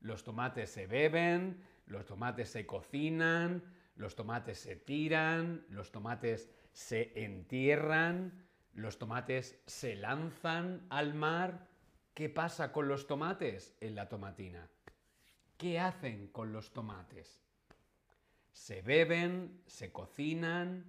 Los 0.00 0.24
tomates 0.24 0.70
se 0.70 0.88
beben, 0.88 1.62
los 1.86 2.04
tomates 2.04 2.50
se 2.50 2.66
cocinan, 2.66 3.62
los 3.94 4.16
tomates 4.16 4.58
se 4.58 4.74
tiran, 4.74 5.64
los 5.70 5.92
tomates 5.92 6.50
se 6.72 7.12
entierran, 7.24 8.44
los 8.72 8.98
tomates 8.98 9.60
se 9.66 9.94
lanzan 9.94 10.86
al 10.90 11.14
mar. 11.14 11.68
¿Qué 12.12 12.28
pasa 12.28 12.72
con 12.72 12.88
los 12.88 13.06
tomates 13.06 13.76
en 13.80 13.94
la 13.94 14.08
tomatina? 14.08 14.68
¿Qué 15.56 15.78
hacen 15.78 16.26
con 16.28 16.52
los 16.52 16.72
tomates? 16.72 17.44
Se 18.52 18.82
beben, 18.82 19.62
se 19.66 19.92
cocinan, 19.92 20.84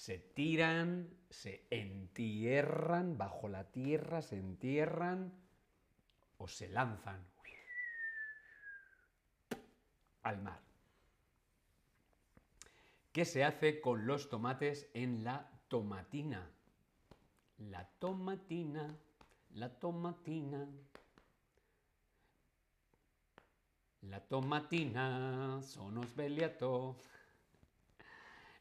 se 0.00 0.16
tiran, 0.16 1.14
se 1.28 1.66
entierran, 1.68 3.18
bajo 3.18 3.50
la 3.50 3.64
tierra 3.70 4.22
se 4.22 4.38
entierran 4.38 5.30
o 6.38 6.48
se 6.48 6.70
lanzan 6.70 7.22
al 10.22 10.40
mar. 10.40 10.58
¿Qué 13.12 13.26
se 13.26 13.44
hace 13.44 13.82
con 13.82 14.06
los 14.06 14.30
tomates 14.30 14.88
en 14.94 15.22
la 15.22 15.50
tomatina? 15.68 16.50
La 17.58 17.84
tomatina, 17.98 18.96
la 19.50 19.68
tomatina. 19.68 20.66
La 24.00 24.20
tomatina, 24.20 25.60
sonos 25.62 26.16
beliato. 26.16 26.96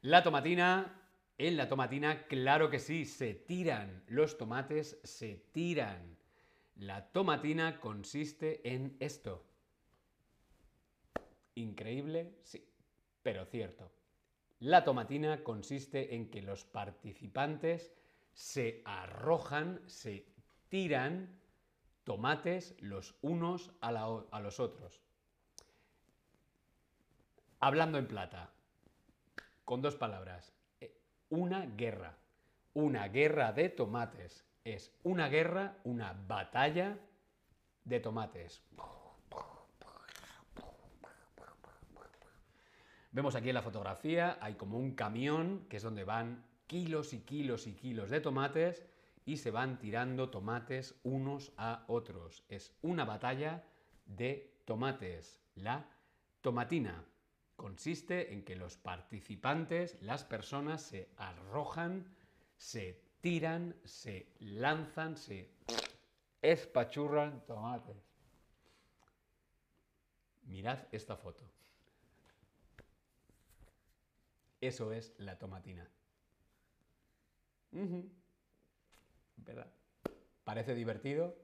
La 0.02 0.22
tomatina 0.22 0.99
en 1.40 1.56
la 1.56 1.70
tomatina, 1.70 2.28
claro 2.28 2.70
que 2.70 2.80
sí, 2.80 3.06
se 3.06 3.34
tiran. 3.34 4.04
Los 4.08 4.38
tomates 4.38 5.00
se 5.04 5.38
tiran. 5.54 6.18
La 6.76 7.12
tomatina 7.12 7.80
consiste 7.80 8.62
en 8.70 8.98
esto. 9.00 9.46
Increíble, 11.56 12.36
sí, 12.44 12.70
pero 13.24 13.46
cierto. 13.46 13.90
La 14.60 14.84
tomatina 14.84 15.42
consiste 15.42 16.14
en 16.14 16.30
que 16.30 16.42
los 16.42 16.66
participantes 16.66 17.94
se 18.34 18.82
arrojan, 18.84 19.82
se 19.88 20.28
tiran 20.68 21.40
tomates 22.04 22.76
los 22.82 23.16
unos 23.22 23.72
a, 23.80 23.92
los 24.42 24.60
otros. 24.60 25.00
Hablando 27.62 27.98
en 27.98 28.08
plata, 28.08 28.52
con 29.64 29.82
dos 29.82 29.96
palabras, 29.96 30.59
una 31.30 31.66
guerra. 31.66 32.18
Una 32.74 33.08
guerra 33.08 33.52
de 33.54 33.70
tomates. 33.70 34.46
Es 34.64 34.94
una 35.04 35.28
guerra, 35.28 35.78
una 35.84 36.14
batalla 36.14 36.98
de 37.84 38.00
tomates. 38.00 38.62
Vemos 43.12 43.36
aquí 43.36 43.50
en 43.50 43.56
la 43.56 43.64
fotografía, 43.64 44.38
hay 44.40 44.54
como 44.54 44.78
un 44.78 44.94
camión, 44.94 45.66
que 45.68 45.78
es 45.78 45.84
donde 45.84 46.04
van 46.04 46.46
kilos 46.68 47.14
y 47.14 47.22
kilos 47.22 47.66
y 47.66 47.74
kilos 47.74 48.12
de 48.12 48.22
tomates 48.22 48.86
y 49.26 49.38
se 49.38 49.50
van 49.50 49.80
tirando 49.80 50.30
tomates 50.30 51.00
unos 51.04 51.52
a 51.58 51.86
otros. 51.88 52.44
Es 52.50 52.78
una 52.84 53.06
batalla 53.06 53.64
de 54.06 54.54
tomates, 54.66 55.42
la 55.56 55.88
tomatina 56.42 57.04
consiste 57.60 58.34
en 58.34 58.44
que 58.44 58.56
los 58.56 58.78
participantes, 58.78 60.02
las 60.02 60.24
personas, 60.24 60.82
se 60.82 61.10
arrojan, 61.18 62.06
se 62.58 63.04
tiran, 63.20 63.76
se 63.84 64.32
lanzan, 64.40 65.18
se 65.18 65.52
espachurran 66.42 67.46
tomates. 67.46 67.98
Mirad 70.44 70.80
esta 70.94 71.18
foto. 71.18 71.44
Eso 74.62 74.94
es 74.94 75.14
la 75.18 75.38
tomatina. 75.38 75.86
¿Verdad? 79.36 79.72
¿Parece 80.46 80.76
divertido? 80.76 81.38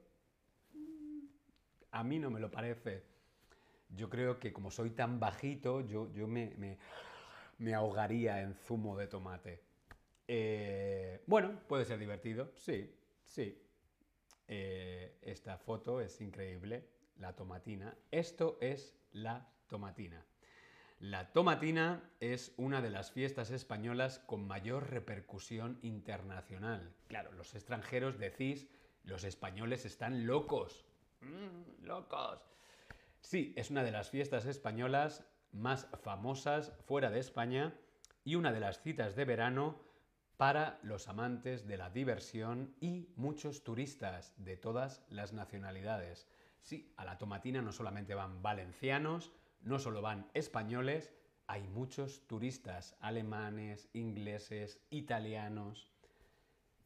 A 1.90 2.02
mí 2.02 2.18
no 2.18 2.30
me 2.30 2.40
lo 2.40 2.50
parece 2.50 3.04
yo 3.88 4.08
creo 4.08 4.38
que 4.38 4.52
como 4.52 4.70
soy 4.70 4.90
tan 4.90 5.20
bajito, 5.20 5.80
yo, 5.80 6.12
yo 6.12 6.26
me, 6.26 6.78
me, 7.58 7.74
ahogaría 7.74 8.42
en 8.42 8.54
zumo 8.54 8.96
de 8.96 9.06
tomate. 9.06 9.62
Eh, 10.28 11.22
bueno, 11.26 11.60
puede 11.68 11.84
ser 11.84 11.98
divertido, 11.98 12.52
sí, 12.56 12.94
sí. 13.24 13.62
Eh, 14.48 15.18
esta 15.22 15.56
foto 15.58 16.00
es 16.00 16.20
increíble, 16.20 16.88
la 17.18 17.34
tomatina. 17.34 17.96
Esto 18.10 18.58
es 18.60 18.94
la 19.12 19.48
tomatina. 19.66 20.24
La 20.98 21.30
tomatina 21.32 22.10
es 22.20 22.54
una 22.56 22.80
de 22.80 22.88
las 22.88 23.10
fiestas 23.10 23.50
españolas 23.50 24.18
con 24.20 24.46
mayor 24.46 24.90
repercusión 24.90 25.78
internacional. 25.82 26.94
Claro, 27.08 27.32
los 27.32 27.54
extranjeros 27.54 28.18
decís 28.18 28.66
Los 29.04 29.22
españoles 29.22 29.84
están 29.84 30.26
locos. 30.26 30.84
Mm, 31.20 31.84
locos. 31.84 32.40
Sí, 33.26 33.52
es 33.56 33.72
una 33.72 33.82
de 33.82 33.90
las 33.90 34.10
fiestas 34.10 34.46
españolas 34.46 35.24
más 35.50 35.88
famosas 36.04 36.72
fuera 36.86 37.10
de 37.10 37.18
España 37.18 37.74
y 38.22 38.36
una 38.36 38.52
de 38.52 38.60
las 38.60 38.80
citas 38.80 39.16
de 39.16 39.24
verano 39.24 39.80
para 40.36 40.78
los 40.84 41.08
amantes 41.08 41.66
de 41.66 41.76
la 41.76 41.90
diversión 41.90 42.76
y 42.80 43.08
muchos 43.16 43.64
turistas 43.64 44.32
de 44.36 44.56
todas 44.56 45.04
las 45.08 45.32
nacionalidades. 45.32 46.28
Sí, 46.62 46.94
a 46.96 47.04
la 47.04 47.18
tomatina 47.18 47.60
no 47.62 47.72
solamente 47.72 48.14
van 48.14 48.42
valencianos, 48.42 49.32
no 49.60 49.80
solo 49.80 50.02
van 50.02 50.30
españoles, 50.32 51.12
hay 51.48 51.66
muchos 51.66 52.28
turistas 52.28 52.96
alemanes, 53.00 53.88
ingleses, 53.92 54.80
italianos, 54.90 55.90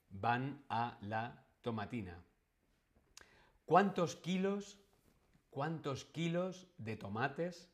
van 0.08 0.64
a 0.70 0.96
la 1.02 1.44
tomatina. 1.60 2.24
¿Cuántos 3.66 4.16
kilos, 4.16 4.79
cuántos 5.50 6.04
kilos 6.04 6.66
de 6.78 6.96
tomates 6.96 7.68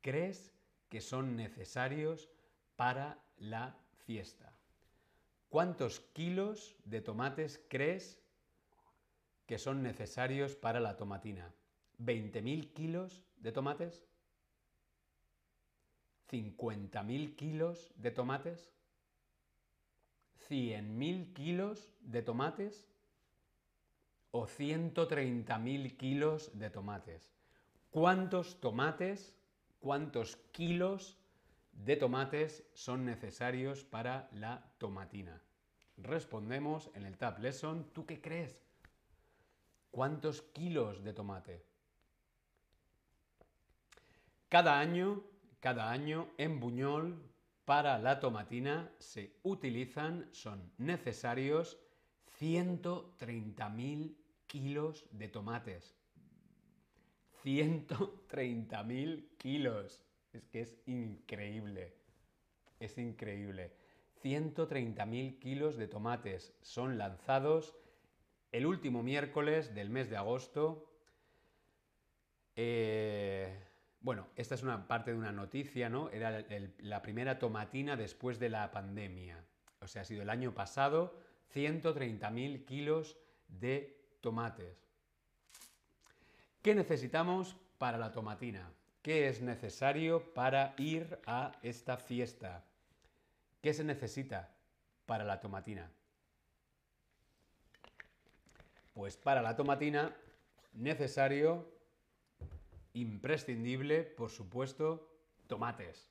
crees 0.00 0.52
que 0.88 1.00
son 1.00 1.36
necesarios 1.36 2.28
para 2.76 3.22
la 3.36 3.76
fiesta? 4.06 4.56
¿Cuántos 5.48 6.00
kilos 6.00 6.76
de 6.84 7.00
tomates 7.00 7.60
crees 7.68 8.22
que 9.46 9.58
son 9.58 9.82
necesarios 9.82 10.54
para 10.54 10.78
la 10.78 10.96
tomatina? 10.96 11.52
¿20.000 11.98 12.72
kilos 12.72 13.24
de 13.36 13.52
tomates? 13.52 14.06
¿50.000 16.30 17.34
kilos 17.34 17.92
de 17.96 18.10
tomates? 18.12 18.72
¿100.000 20.48 21.32
kilos 21.32 21.92
de 22.00 22.22
tomates? 22.22 22.89
¿O 24.30 24.46
130.000 24.46 25.96
kilos 25.96 26.58
de 26.58 26.70
tomates? 26.70 27.32
¿Cuántos 27.90 28.60
tomates, 28.60 29.34
cuántos 29.80 30.36
kilos 30.52 31.18
de 31.72 31.96
tomates 31.96 32.64
son 32.74 33.04
necesarios 33.04 33.84
para 33.84 34.28
la 34.32 34.72
tomatina? 34.78 35.42
Respondemos 35.96 36.90
en 36.94 37.04
el 37.04 37.18
Tab 37.18 37.40
Lesson. 37.40 37.90
¿Tú 37.92 38.06
qué 38.06 38.20
crees? 38.20 38.62
¿Cuántos 39.90 40.42
kilos 40.42 41.02
de 41.02 41.12
tomate? 41.12 41.64
Cada 44.48 44.78
año 44.78 45.24
cada 45.60 45.90
año 45.90 46.30
en 46.38 46.58
Buñol 46.58 47.22
para 47.66 47.98
la 47.98 48.18
tomatina 48.18 48.90
se 48.98 49.36
utilizan, 49.42 50.26
son 50.32 50.72
necesarios 50.78 51.78
130.000 52.40 54.16
kilos 54.50 55.06
de 55.12 55.28
tomates. 55.28 55.94
130.000 57.44 59.28
kilos. 59.38 60.02
Es 60.32 60.44
que 60.48 60.62
es 60.62 60.76
increíble. 60.86 61.94
Es 62.80 62.98
increíble. 62.98 63.72
130.000 64.22 65.38
kilos 65.38 65.76
de 65.76 65.86
tomates 65.86 66.52
son 66.62 66.98
lanzados 66.98 67.76
el 68.50 68.66
último 68.66 69.04
miércoles 69.04 69.72
del 69.72 69.88
mes 69.88 70.10
de 70.10 70.16
agosto. 70.16 70.92
Eh, 72.56 73.56
bueno, 74.00 74.26
esta 74.34 74.56
es 74.56 74.64
una 74.64 74.88
parte 74.88 75.12
de 75.12 75.16
una 75.16 75.32
noticia, 75.32 75.88
¿no? 75.88 76.10
Era 76.10 76.44
la 76.78 77.02
primera 77.02 77.38
tomatina 77.38 77.96
después 77.96 78.40
de 78.40 78.48
la 78.48 78.72
pandemia. 78.72 79.44
O 79.80 79.86
sea, 79.86 80.02
ha 80.02 80.04
sido 80.04 80.22
el 80.22 80.30
año 80.30 80.54
pasado 80.54 81.20
130.000 81.54 82.64
kilos 82.64 83.16
de 83.46 83.99
tomates. 84.20 84.86
¿Qué 86.62 86.74
necesitamos 86.74 87.56
para 87.78 87.98
la 87.98 88.12
tomatina? 88.12 88.70
¿Qué 89.02 89.28
es 89.28 89.40
necesario 89.40 90.34
para 90.34 90.74
ir 90.76 91.18
a 91.26 91.52
esta 91.62 91.96
fiesta? 91.96 92.64
¿Qué 93.62 93.72
se 93.72 93.84
necesita 93.84 94.50
para 95.06 95.24
la 95.24 95.40
tomatina? 95.40 95.90
Pues 98.92 99.16
para 99.16 99.40
la 99.40 99.56
tomatina 99.56 100.14
necesario 100.74 101.66
imprescindible, 102.92 104.02
por 104.02 104.30
supuesto, 104.30 105.08
tomates. 105.46 106.10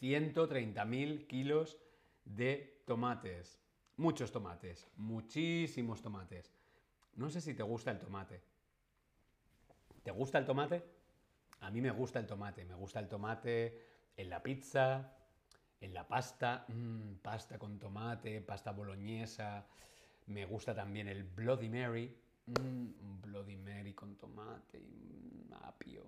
130.000 0.00 1.26
kilos 1.26 1.78
de 2.24 2.82
tomates. 2.86 3.58
Muchos 3.96 4.30
tomates, 4.30 4.88
muchísimos 4.96 6.02
tomates. 6.02 6.52
No 7.16 7.28
sé 7.30 7.40
si 7.40 7.54
te 7.54 7.62
gusta 7.62 7.90
el 7.90 7.98
tomate. 7.98 8.40
¿Te 10.02 10.10
gusta 10.10 10.38
el 10.38 10.46
tomate? 10.46 10.82
A 11.60 11.70
mí 11.70 11.80
me 11.80 11.90
gusta 11.90 12.18
el 12.18 12.26
tomate. 12.26 12.64
Me 12.64 12.74
gusta 12.74 12.98
el 13.00 13.08
tomate 13.08 13.86
en 14.16 14.30
la 14.30 14.42
pizza, 14.42 15.16
en 15.80 15.94
la 15.94 16.06
pasta, 16.06 16.64
mm, 16.68 17.14
pasta 17.22 17.58
con 17.58 17.78
tomate, 17.78 18.40
pasta 18.40 18.72
boloñesa. 18.72 19.66
Me 20.26 20.46
gusta 20.46 20.74
también 20.74 21.08
el 21.08 21.24
Bloody 21.24 21.68
Mary, 21.68 22.16
un 22.46 23.20
Bloody 23.20 23.56
Mary 23.56 23.94
con 23.94 24.16
tomate 24.16 24.78
y 24.78 25.48
apio. 25.62 26.04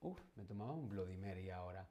Uf, 0.00 0.20
me 0.36 0.44
tomaba 0.44 0.72
un 0.72 0.88
Bloody 0.88 1.16
Mary 1.16 1.50
ahora. 1.50 1.88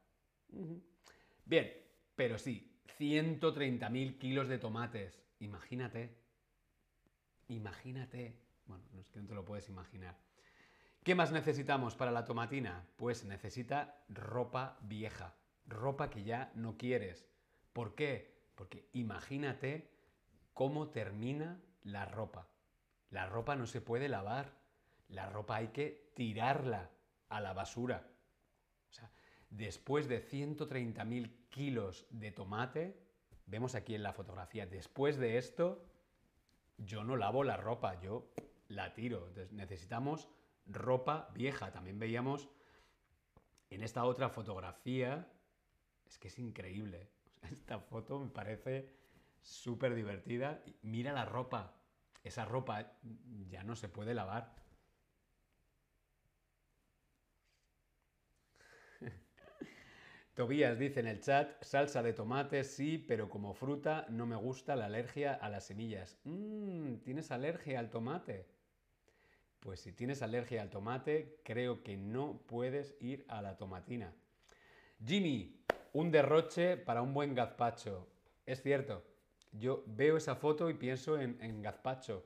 Bien, 1.45 1.71
pero 2.15 2.37
sí, 2.37 2.79
130.000 2.97 4.17
kilos 4.17 4.47
de 4.47 4.57
tomates. 4.57 5.21
Imagínate. 5.39 6.17
Imagínate. 7.51 8.33
Bueno, 8.65 8.85
no 8.93 9.01
es 9.01 9.09
que 9.09 9.19
no 9.19 9.27
te 9.27 9.35
lo 9.35 9.43
puedes 9.43 9.67
imaginar. 9.67 10.15
¿Qué 11.03 11.15
más 11.15 11.33
necesitamos 11.33 11.95
para 11.95 12.11
la 12.11 12.23
tomatina? 12.23 12.87
Pues 12.95 13.25
necesita 13.25 14.05
ropa 14.07 14.77
vieja. 14.83 15.35
Ropa 15.67 16.09
que 16.09 16.23
ya 16.23 16.51
no 16.55 16.77
quieres. 16.77 17.27
¿Por 17.73 17.93
qué? 17.93 18.41
Porque 18.55 18.87
imagínate 18.93 19.91
cómo 20.53 20.91
termina 20.91 21.61
la 21.83 22.05
ropa. 22.05 22.47
La 23.09 23.25
ropa 23.25 23.57
no 23.57 23.67
se 23.67 23.81
puede 23.81 24.07
lavar. 24.07 24.53
La 25.09 25.29
ropa 25.29 25.57
hay 25.57 25.69
que 25.69 26.13
tirarla 26.15 26.89
a 27.27 27.41
la 27.41 27.51
basura. 27.51 28.07
O 28.89 28.93
sea, 28.93 29.11
después 29.49 30.07
de 30.07 30.25
130.000 30.25 31.49
kilos 31.49 32.07
de 32.11 32.31
tomate, 32.31 32.97
vemos 33.45 33.75
aquí 33.75 33.93
en 33.93 34.03
la 34.03 34.13
fotografía, 34.13 34.65
después 34.65 35.17
de 35.17 35.37
esto, 35.37 35.85
yo 36.85 37.03
no 37.03 37.15
lavo 37.15 37.43
la 37.43 37.57
ropa, 37.57 37.99
yo 38.01 38.31
la 38.67 38.93
tiro. 38.93 39.27
Entonces 39.27 39.51
necesitamos 39.51 40.29
ropa 40.65 41.29
vieja. 41.33 41.71
También 41.71 41.99
veíamos 41.99 42.49
en 43.69 43.83
esta 43.83 44.03
otra 44.05 44.29
fotografía, 44.29 45.31
es 46.05 46.17
que 46.17 46.27
es 46.27 46.39
increíble. 46.39 47.09
Esta 47.51 47.79
foto 47.79 48.19
me 48.19 48.29
parece 48.29 48.89
súper 49.41 49.95
divertida. 49.95 50.63
Mira 50.81 51.13
la 51.13 51.25
ropa, 51.25 51.73
esa 52.23 52.45
ropa 52.45 52.93
ya 53.47 53.63
no 53.63 53.75
se 53.75 53.89
puede 53.89 54.13
lavar. 54.13 54.60
Tobías 60.33 60.79
dice 60.79 61.01
en 61.01 61.07
el 61.07 61.19
chat, 61.19 61.61
salsa 61.61 62.01
de 62.01 62.13
tomate 62.13 62.63
sí, 62.63 62.97
pero 62.97 63.29
como 63.29 63.53
fruta 63.53 64.05
no 64.09 64.25
me 64.25 64.37
gusta 64.37 64.75
la 64.75 64.85
alergia 64.85 65.33
a 65.33 65.49
las 65.49 65.65
semillas. 65.65 66.17
Mmm, 66.23 66.95
¿tienes 67.03 67.31
alergia 67.31 67.79
al 67.79 67.89
tomate? 67.89 68.47
Pues 69.59 69.81
si 69.81 69.91
tienes 69.91 70.21
alergia 70.21 70.61
al 70.61 70.69
tomate, 70.69 71.39
creo 71.43 71.83
que 71.83 71.97
no 71.97 72.41
puedes 72.47 72.95
ir 73.01 73.25
a 73.27 73.41
la 73.41 73.57
tomatina. 73.57 74.13
Jimmy, 75.05 75.61
un 75.93 76.11
derroche 76.11 76.77
para 76.77 77.01
un 77.01 77.13
buen 77.13 77.35
gazpacho. 77.35 78.07
Es 78.45 78.61
cierto, 78.63 79.03
yo 79.51 79.83
veo 79.85 80.17
esa 80.17 80.35
foto 80.35 80.69
y 80.69 80.75
pienso 80.75 81.19
en, 81.19 81.61
gazpacho. 81.61 82.25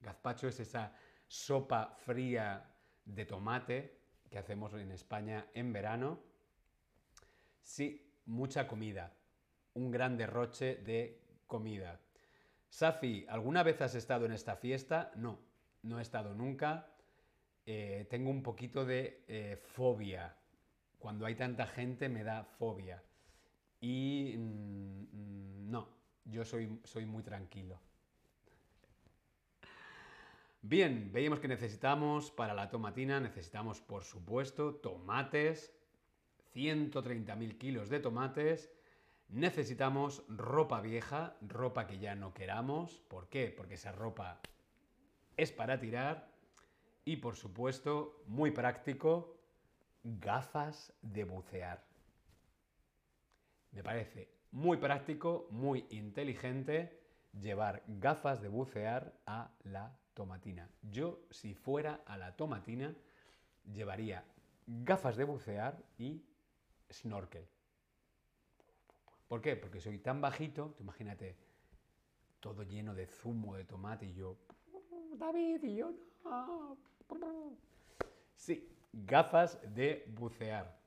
Gazpacho 0.00 0.48
es 0.48 0.60
esa 0.60 0.94
sopa 1.26 1.96
fría 1.96 2.74
de 3.04 3.24
tomate 3.24 3.98
que 4.30 4.38
hacemos 4.38 4.74
en 4.74 4.92
España 4.92 5.46
en 5.54 5.72
verano. 5.72 6.20
Sí, 7.62 8.14
mucha 8.26 8.66
comida. 8.66 9.12
Un 9.74 9.90
gran 9.90 10.16
derroche 10.16 10.76
de 10.76 11.20
comida. 11.46 12.00
Safi, 12.68 13.26
¿alguna 13.28 13.62
vez 13.62 13.80
has 13.80 13.94
estado 13.94 14.26
en 14.26 14.32
esta 14.32 14.56
fiesta? 14.56 15.12
No, 15.16 15.38
no 15.82 15.98
he 15.98 16.02
estado 16.02 16.34
nunca. 16.34 16.92
Eh, 17.66 18.06
tengo 18.08 18.30
un 18.30 18.42
poquito 18.42 18.84
de 18.84 19.24
eh, 19.28 19.56
fobia. 19.56 20.36
Cuando 20.98 21.26
hay 21.26 21.34
tanta 21.34 21.66
gente 21.66 22.08
me 22.08 22.24
da 22.24 22.44
fobia. 22.44 23.02
Y 23.80 24.34
mm, 24.36 25.02
mm, 25.12 25.70
no, 25.70 25.88
yo 26.24 26.44
soy, 26.44 26.80
soy 26.84 27.06
muy 27.06 27.22
tranquilo. 27.22 27.80
Bien, 30.62 31.10
veíamos 31.10 31.40
que 31.40 31.48
necesitamos 31.48 32.30
para 32.30 32.52
la 32.52 32.68
tomatina, 32.68 33.18
necesitamos 33.18 33.80
por 33.80 34.04
supuesto 34.04 34.74
tomates, 34.74 35.72
130.000 36.54 37.58
kilos 37.58 37.88
de 37.88 38.00
tomates, 38.00 38.70
Necesitamos 39.30 40.24
ropa 40.26 40.80
vieja, 40.80 41.36
ropa 41.40 41.86
que 41.86 42.00
ya 42.00 42.16
no 42.16 42.34
queramos. 42.34 43.00
¿Por 43.06 43.28
qué? 43.28 43.54
Porque 43.56 43.74
esa 43.74 43.92
ropa 43.92 44.40
es 45.36 45.52
para 45.52 45.78
tirar. 45.78 46.32
Y 47.04 47.18
por 47.18 47.36
supuesto, 47.36 48.24
muy 48.26 48.50
práctico, 48.50 49.38
gafas 50.02 50.92
de 51.00 51.22
bucear. 51.22 51.84
Me 53.70 53.84
parece 53.84 54.32
muy 54.50 54.78
práctico, 54.78 55.46
muy 55.50 55.86
inteligente 55.90 57.00
llevar 57.40 57.84
gafas 57.86 58.42
de 58.42 58.48
bucear 58.48 59.14
a 59.26 59.52
la 59.62 59.96
tomatina. 60.12 60.68
Yo, 60.82 61.20
si 61.30 61.54
fuera 61.54 62.00
a 62.04 62.18
la 62.18 62.34
tomatina, 62.34 62.96
llevaría 63.72 64.24
gafas 64.66 65.16
de 65.16 65.22
bucear 65.22 65.80
y 65.98 66.24
snorkel. 66.92 67.46
¿Por 69.28 69.40
qué? 69.40 69.56
Porque 69.56 69.80
soy 69.80 69.98
tan 69.98 70.20
bajito, 70.20 70.74
imagínate, 70.80 71.36
todo 72.40 72.62
lleno 72.62 72.94
de 72.94 73.06
zumo 73.06 73.54
de 73.54 73.64
tomate 73.64 74.06
y 74.06 74.14
yo, 74.14 74.36
David, 75.16 75.62
y 75.62 75.76
yo 75.76 75.92
no. 77.18 77.56
Sí, 78.34 78.68
gafas 78.92 79.58
de 79.74 80.04
bucear. 80.08 80.78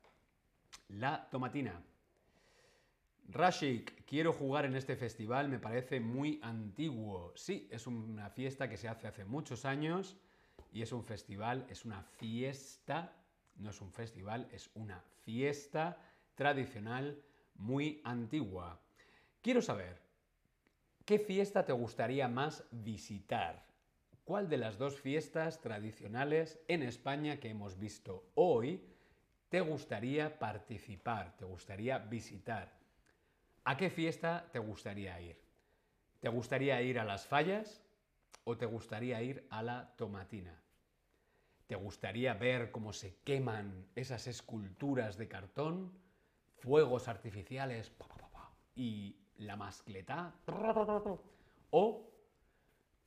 La 0.88 1.28
tomatina. 1.30 1.82
Rashik, 3.28 4.04
quiero 4.04 4.32
jugar 4.32 4.66
en 4.66 4.76
este 4.76 4.96
festival, 4.96 5.48
me 5.48 5.58
parece 5.58 5.98
muy 6.00 6.38
antiguo. 6.42 7.32
Sí, 7.36 7.68
es 7.70 7.86
una 7.86 8.28
fiesta 8.30 8.68
que 8.68 8.76
se 8.76 8.88
hace 8.88 9.06
hace 9.06 9.24
muchos 9.24 9.64
años 9.64 10.16
y 10.72 10.82
es 10.82 10.92
un 10.92 11.04
festival, 11.04 11.66
es 11.70 11.84
una 11.84 12.02
fiesta, 12.02 13.12
no 13.56 13.70
es 13.70 13.80
un 13.80 13.92
festival, 13.92 14.48
es 14.52 14.70
una 14.74 15.00
fiesta 15.24 15.96
tradicional 16.34 17.22
muy 17.56 18.00
antigua. 18.04 18.80
Quiero 19.42 19.62
saber, 19.62 20.00
¿qué 21.04 21.18
fiesta 21.18 21.64
te 21.64 21.72
gustaría 21.72 22.28
más 22.28 22.64
visitar? 22.70 23.64
¿Cuál 24.24 24.48
de 24.48 24.56
las 24.56 24.78
dos 24.78 24.98
fiestas 24.98 25.60
tradicionales 25.60 26.58
en 26.66 26.82
España 26.82 27.38
que 27.38 27.50
hemos 27.50 27.78
visto 27.78 28.30
hoy 28.34 28.82
te 29.50 29.60
gustaría 29.60 30.38
participar, 30.38 31.36
te 31.36 31.44
gustaría 31.44 31.98
visitar? 31.98 32.72
¿A 33.64 33.76
qué 33.76 33.90
fiesta 33.90 34.48
te 34.50 34.58
gustaría 34.58 35.20
ir? 35.20 35.38
¿Te 36.20 36.28
gustaría 36.30 36.80
ir 36.80 36.98
a 36.98 37.04
las 37.04 37.26
fallas 37.26 37.82
o 38.44 38.56
te 38.56 38.66
gustaría 38.66 39.22
ir 39.22 39.46
a 39.50 39.62
la 39.62 39.94
tomatina? 39.96 40.63
¿Te 41.66 41.76
gustaría 41.76 42.34
ver 42.34 42.70
cómo 42.70 42.92
se 42.92 43.16
queman 43.24 43.86
esas 43.94 44.26
esculturas 44.26 45.16
de 45.16 45.28
cartón, 45.28 45.92
fuegos 46.58 47.08
artificiales 47.08 47.92
y 48.74 49.16
la 49.36 49.56
mascleta? 49.56 50.34
¿O 51.70 52.10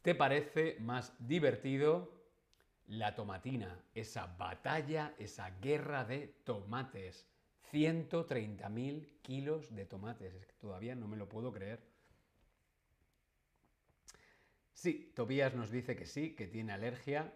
te 0.02 0.16
parece 0.16 0.78
más 0.80 1.14
divertido 1.20 2.12
la 2.88 3.14
tomatina, 3.14 3.80
esa 3.94 4.26
batalla, 4.26 5.14
esa 5.20 5.52
guerra 5.60 6.04
de 6.04 6.28
tomates? 6.44 7.28
130.000 7.72 9.22
kilos 9.22 9.76
de 9.76 9.86
tomates. 9.86 10.34
Es 10.34 10.46
que 10.46 10.54
todavía 10.54 10.96
no 10.96 11.08
me 11.08 11.18
lo 11.18 11.30
puedo 11.30 11.52
creer. 11.52 11.80
Sí, 14.74 15.12
Tobías 15.16 15.54
nos 15.54 15.70
dice 15.72 15.96
que 15.96 16.06
sí, 16.06 16.36
que 16.36 16.48
tiene 16.48 16.72
alergia, 16.72 17.34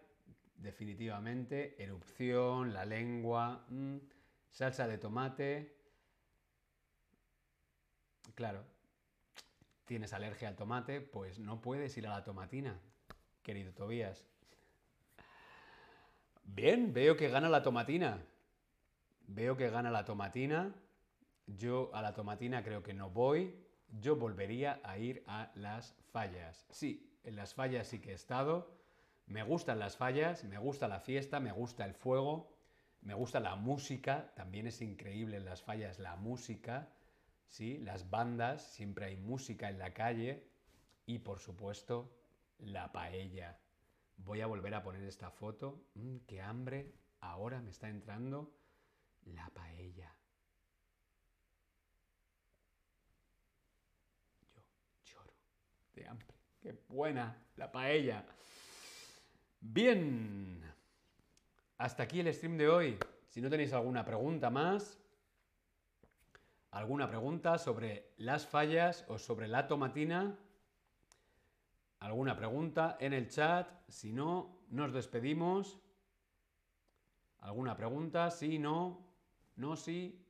definitivamente. 0.62 1.82
Erupción, 1.82 2.74
la 2.74 2.86
lengua, 2.86 3.66
mm, 3.70 3.98
salsa 4.50 4.88
de 4.88 4.98
tomate. 4.98 5.76
Claro, 8.36 8.64
tienes 9.86 10.14
alergia 10.14 10.48
al 10.48 10.56
tomate, 10.56 11.02
pues 11.02 11.40
no 11.40 11.62
puedes 11.62 11.98
ir 11.98 12.08
a 12.08 12.12
la 12.12 12.24
tomatina, 12.24 12.80
querido 13.44 13.74
Tobías. 13.74 14.26
Bien, 16.44 16.94
veo 16.94 17.16
que 17.16 17.30
gana 17.30 17.50
la 17.50 17.64
tomatina. 17.64 18.26
Veo 19.28 19.56
que 19.56 19.70
gana 19.70 19.92
la 19.92 20.06
tomatina. 20.06 20.74
Yo 21.48 21.92
a 21.94 22.02
la 22.02 22.14
tomatina 22.14 22.64
creo 22.64 22.84
que 22.84 22.94
no 22.94 23.10
voy. 23.10 23.56
Yo 24.00 24.16
volvería 24.16 24.80
a 24.84 24.98
ir 24.98 25.24
a 25.28 25.52
las 25.56 25.96
fallas. 26.12 26.66
Sí, 26.70 27.18
en 27.24 27.36
las 27.36 27.54
fallas 27.54 27.88
sí 27.88 28.00
que 28.00 28.12
he 28.12 28.14
estado. 28.16 28.81
Me 29.32 29.44
gustan 29.44 29.80
las 29.80 29.96
fallas, 29.96 30.44
me 30.44 30.58
gusta 30.58 30.90
la 30.90 31.00
fiesta, 31.00 31.40
me 31.40 31.54
gusta 31.54 31.86
el 31.86 31.94
fuego, 31.94 32.52
me 33.02 33.14
gusta 33.14 33.40
la 33.40 33.56
música. 33.56 34.34
También 34.36 34.68
es 34.68 34.82
increíble 34.82 35.38
en 35.38 35.46
las 35.46 35.62
fallas 35.62 36.00
la 36.00 36.18
música. 36.18 36.90
Sí, 37.48 37.78
las 37.78 38.10
bandas, 38.10 38.62
siempre 38.74 39.06
hay 39.06 39.16
música 39.16 39.70
en 39.70 39.80
la 39.80 39.94
calle. 39.94 40.50
Y 41.06 41.20
por 41.20 41.40
supuesto, 41.40 42.14
la 42.60 42.92
paella. 42.92 43.58
Voy 44.18 44.42
a 44.42 44.48
volver 44.48 44.76
a 44.76 44.84
poner 44.84 45.04
esta 45.04 45.32
foto. 45.32 45.82
Mm, 45.94 46.18
¡Qué 46.28 46.42
hambre! 46.42 46.94
Ahora 47.22 47.62
me 47.62 47.70
está 47.70 47.88
entrando 47.88 48.54
la 49.24 49.50
paella. 49.52 50.14
Yo 54.54 54.62
lloro 55.06 55.34
de 55.94 56.06
hambre. 56.06 56.36
¡Qué 56.60 56.74
buena 56.90 57.42
la 57.56 57.72
paella! 57.72 58.26
Bien, 59.64 60.60
hasta 61.78 62.02
aquí 62.04 62.20
el 62.20 62.34
stream 62.34 62.58
de 62.58 62.68
hoy. 62.68 62.98
Si 63.30 63.42
no 63.42 63.50
tenéis 63.50 63.72
alguna 63.74 64.04
pregunta 64.04 64.50
más, 64.50 64.98
alguna 66.72 67.08
pregunta 67.08 67.60
sobre 67.60 68.12
las 68.18 68.48
fallas 68.48 69.06
o 69.08 69.20
sobre 69.20 69.48
la 69.48 69.68
tomatina, 69.68 70.36
alguna 72.00 72.36
pregunta 72.36 72.98
en 73.00 73.14
el 73.14 73.30
chat. 73.30 73.70
Si 73.88 74.12
no, 74.12 74.64
nos 74.70 74.94
despedimos. 74.94 75.80
¿Alguna 77.38 77.78
pregunta? 77.78 78.32
Sí, 78.32 78.58
no. 78.58 79.06
No, 79.58 79.76
sí. 79.76 80.26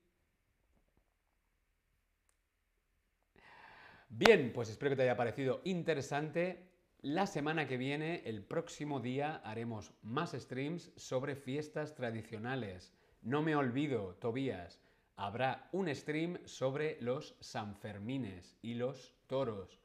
Bien, 4.10 4.52
pues 4.54 4.70
espero 4.70 4.90
que 4.90 4.98
te 4.98 5.04
haya 5.04 5.16
parecido 5.16 5.62
interesante. 5.64 6.71
La 7.04 7.26
semana 7.26 7.68
que 7.68 7.78
viene, 7.78 8.22
el 8.26 8.44
próximo 8.44 9.00
día, 9.00 9.42
haremos 9.44 9.92
más 10.04 10.34
streams 10.34 10.92
sobre 10.98 11.36
fiestas 11.36 11.96
tradicionales. 11.96 12.94
No 13.24 13.42
me 13.42 13.56
olvido, 13.56 14.14
Tobías, 14.20 14.80
habrá 15.16 15.68
un 15.72 15.94
stream 15.96 16.38
sobre 16.46 17.02
los 17.02 17.36
Sanfermines 17.40 18.56
y 18.62 18.76
los 18.76 19.16
toros. 19.26 19.80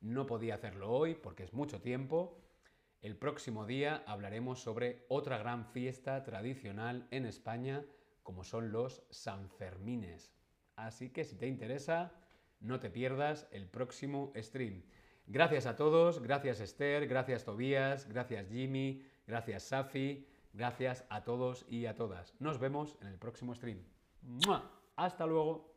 No 0.00 0.26
podía 0.26 0.56
hacerlo 0.56 0.90
hoy 0.90 1.14
porque 1.14 1.44
es 1.44 1.52
mucho 1.52 1.80
tiempo. 1.80 2.42
El 3.00 3.16
próximo 3.16 3.64
día 3.64 4.02
hablaremos 4.04 4.58
sobre 4.58 5.06
otra 5.08 5.38
gran 5.38 5.66
fiesta 5.66 6.24
tradicional 6.24 7.06
en 7.12 7.26
España 7.26 7.84
como 8.24 8.42
son 8.42 8.72
los 8.72 9.04
Sanfermines. 9.10 10.32
Así 10.74 11.10
que 11.10 11.22
si 11.22 11.36
te 11.36 11.46
interesa, 11.46 12.12
no 12.58 12.80
te 12.80 12.90
pierdas 12.90 13.46
el 13.52 13.68
próximo 13.68 14.32
stream. 14.34 14.82
Gracias 15.26 15.66
a 15.66 15.76
todos, 15.76 16.22
gracias 16.22 16.60
Esther, 16.60 17.08
gracias 17.08 17.44
Tobías, 17.44 18.08
gracias 18.08 18.48
Jimmy, 18.48 19.02
gracias 19.26 19.64
Safi, 19.64 20.26
gracias 20.52 21.04
a 21.10 21.24
todos 21.24 21.66
y 21.68 21.86
a 21.86 21.96
todas. 21.96 22.34
Nos 22.38 22.60
vemos 22.60 22.96
en 23.00 23.08
el 23.08 23.18
próximo 23.18 23.54
stream. 23.54 23.82
Hasta 24.96 25.26
luego. 25.26 25.75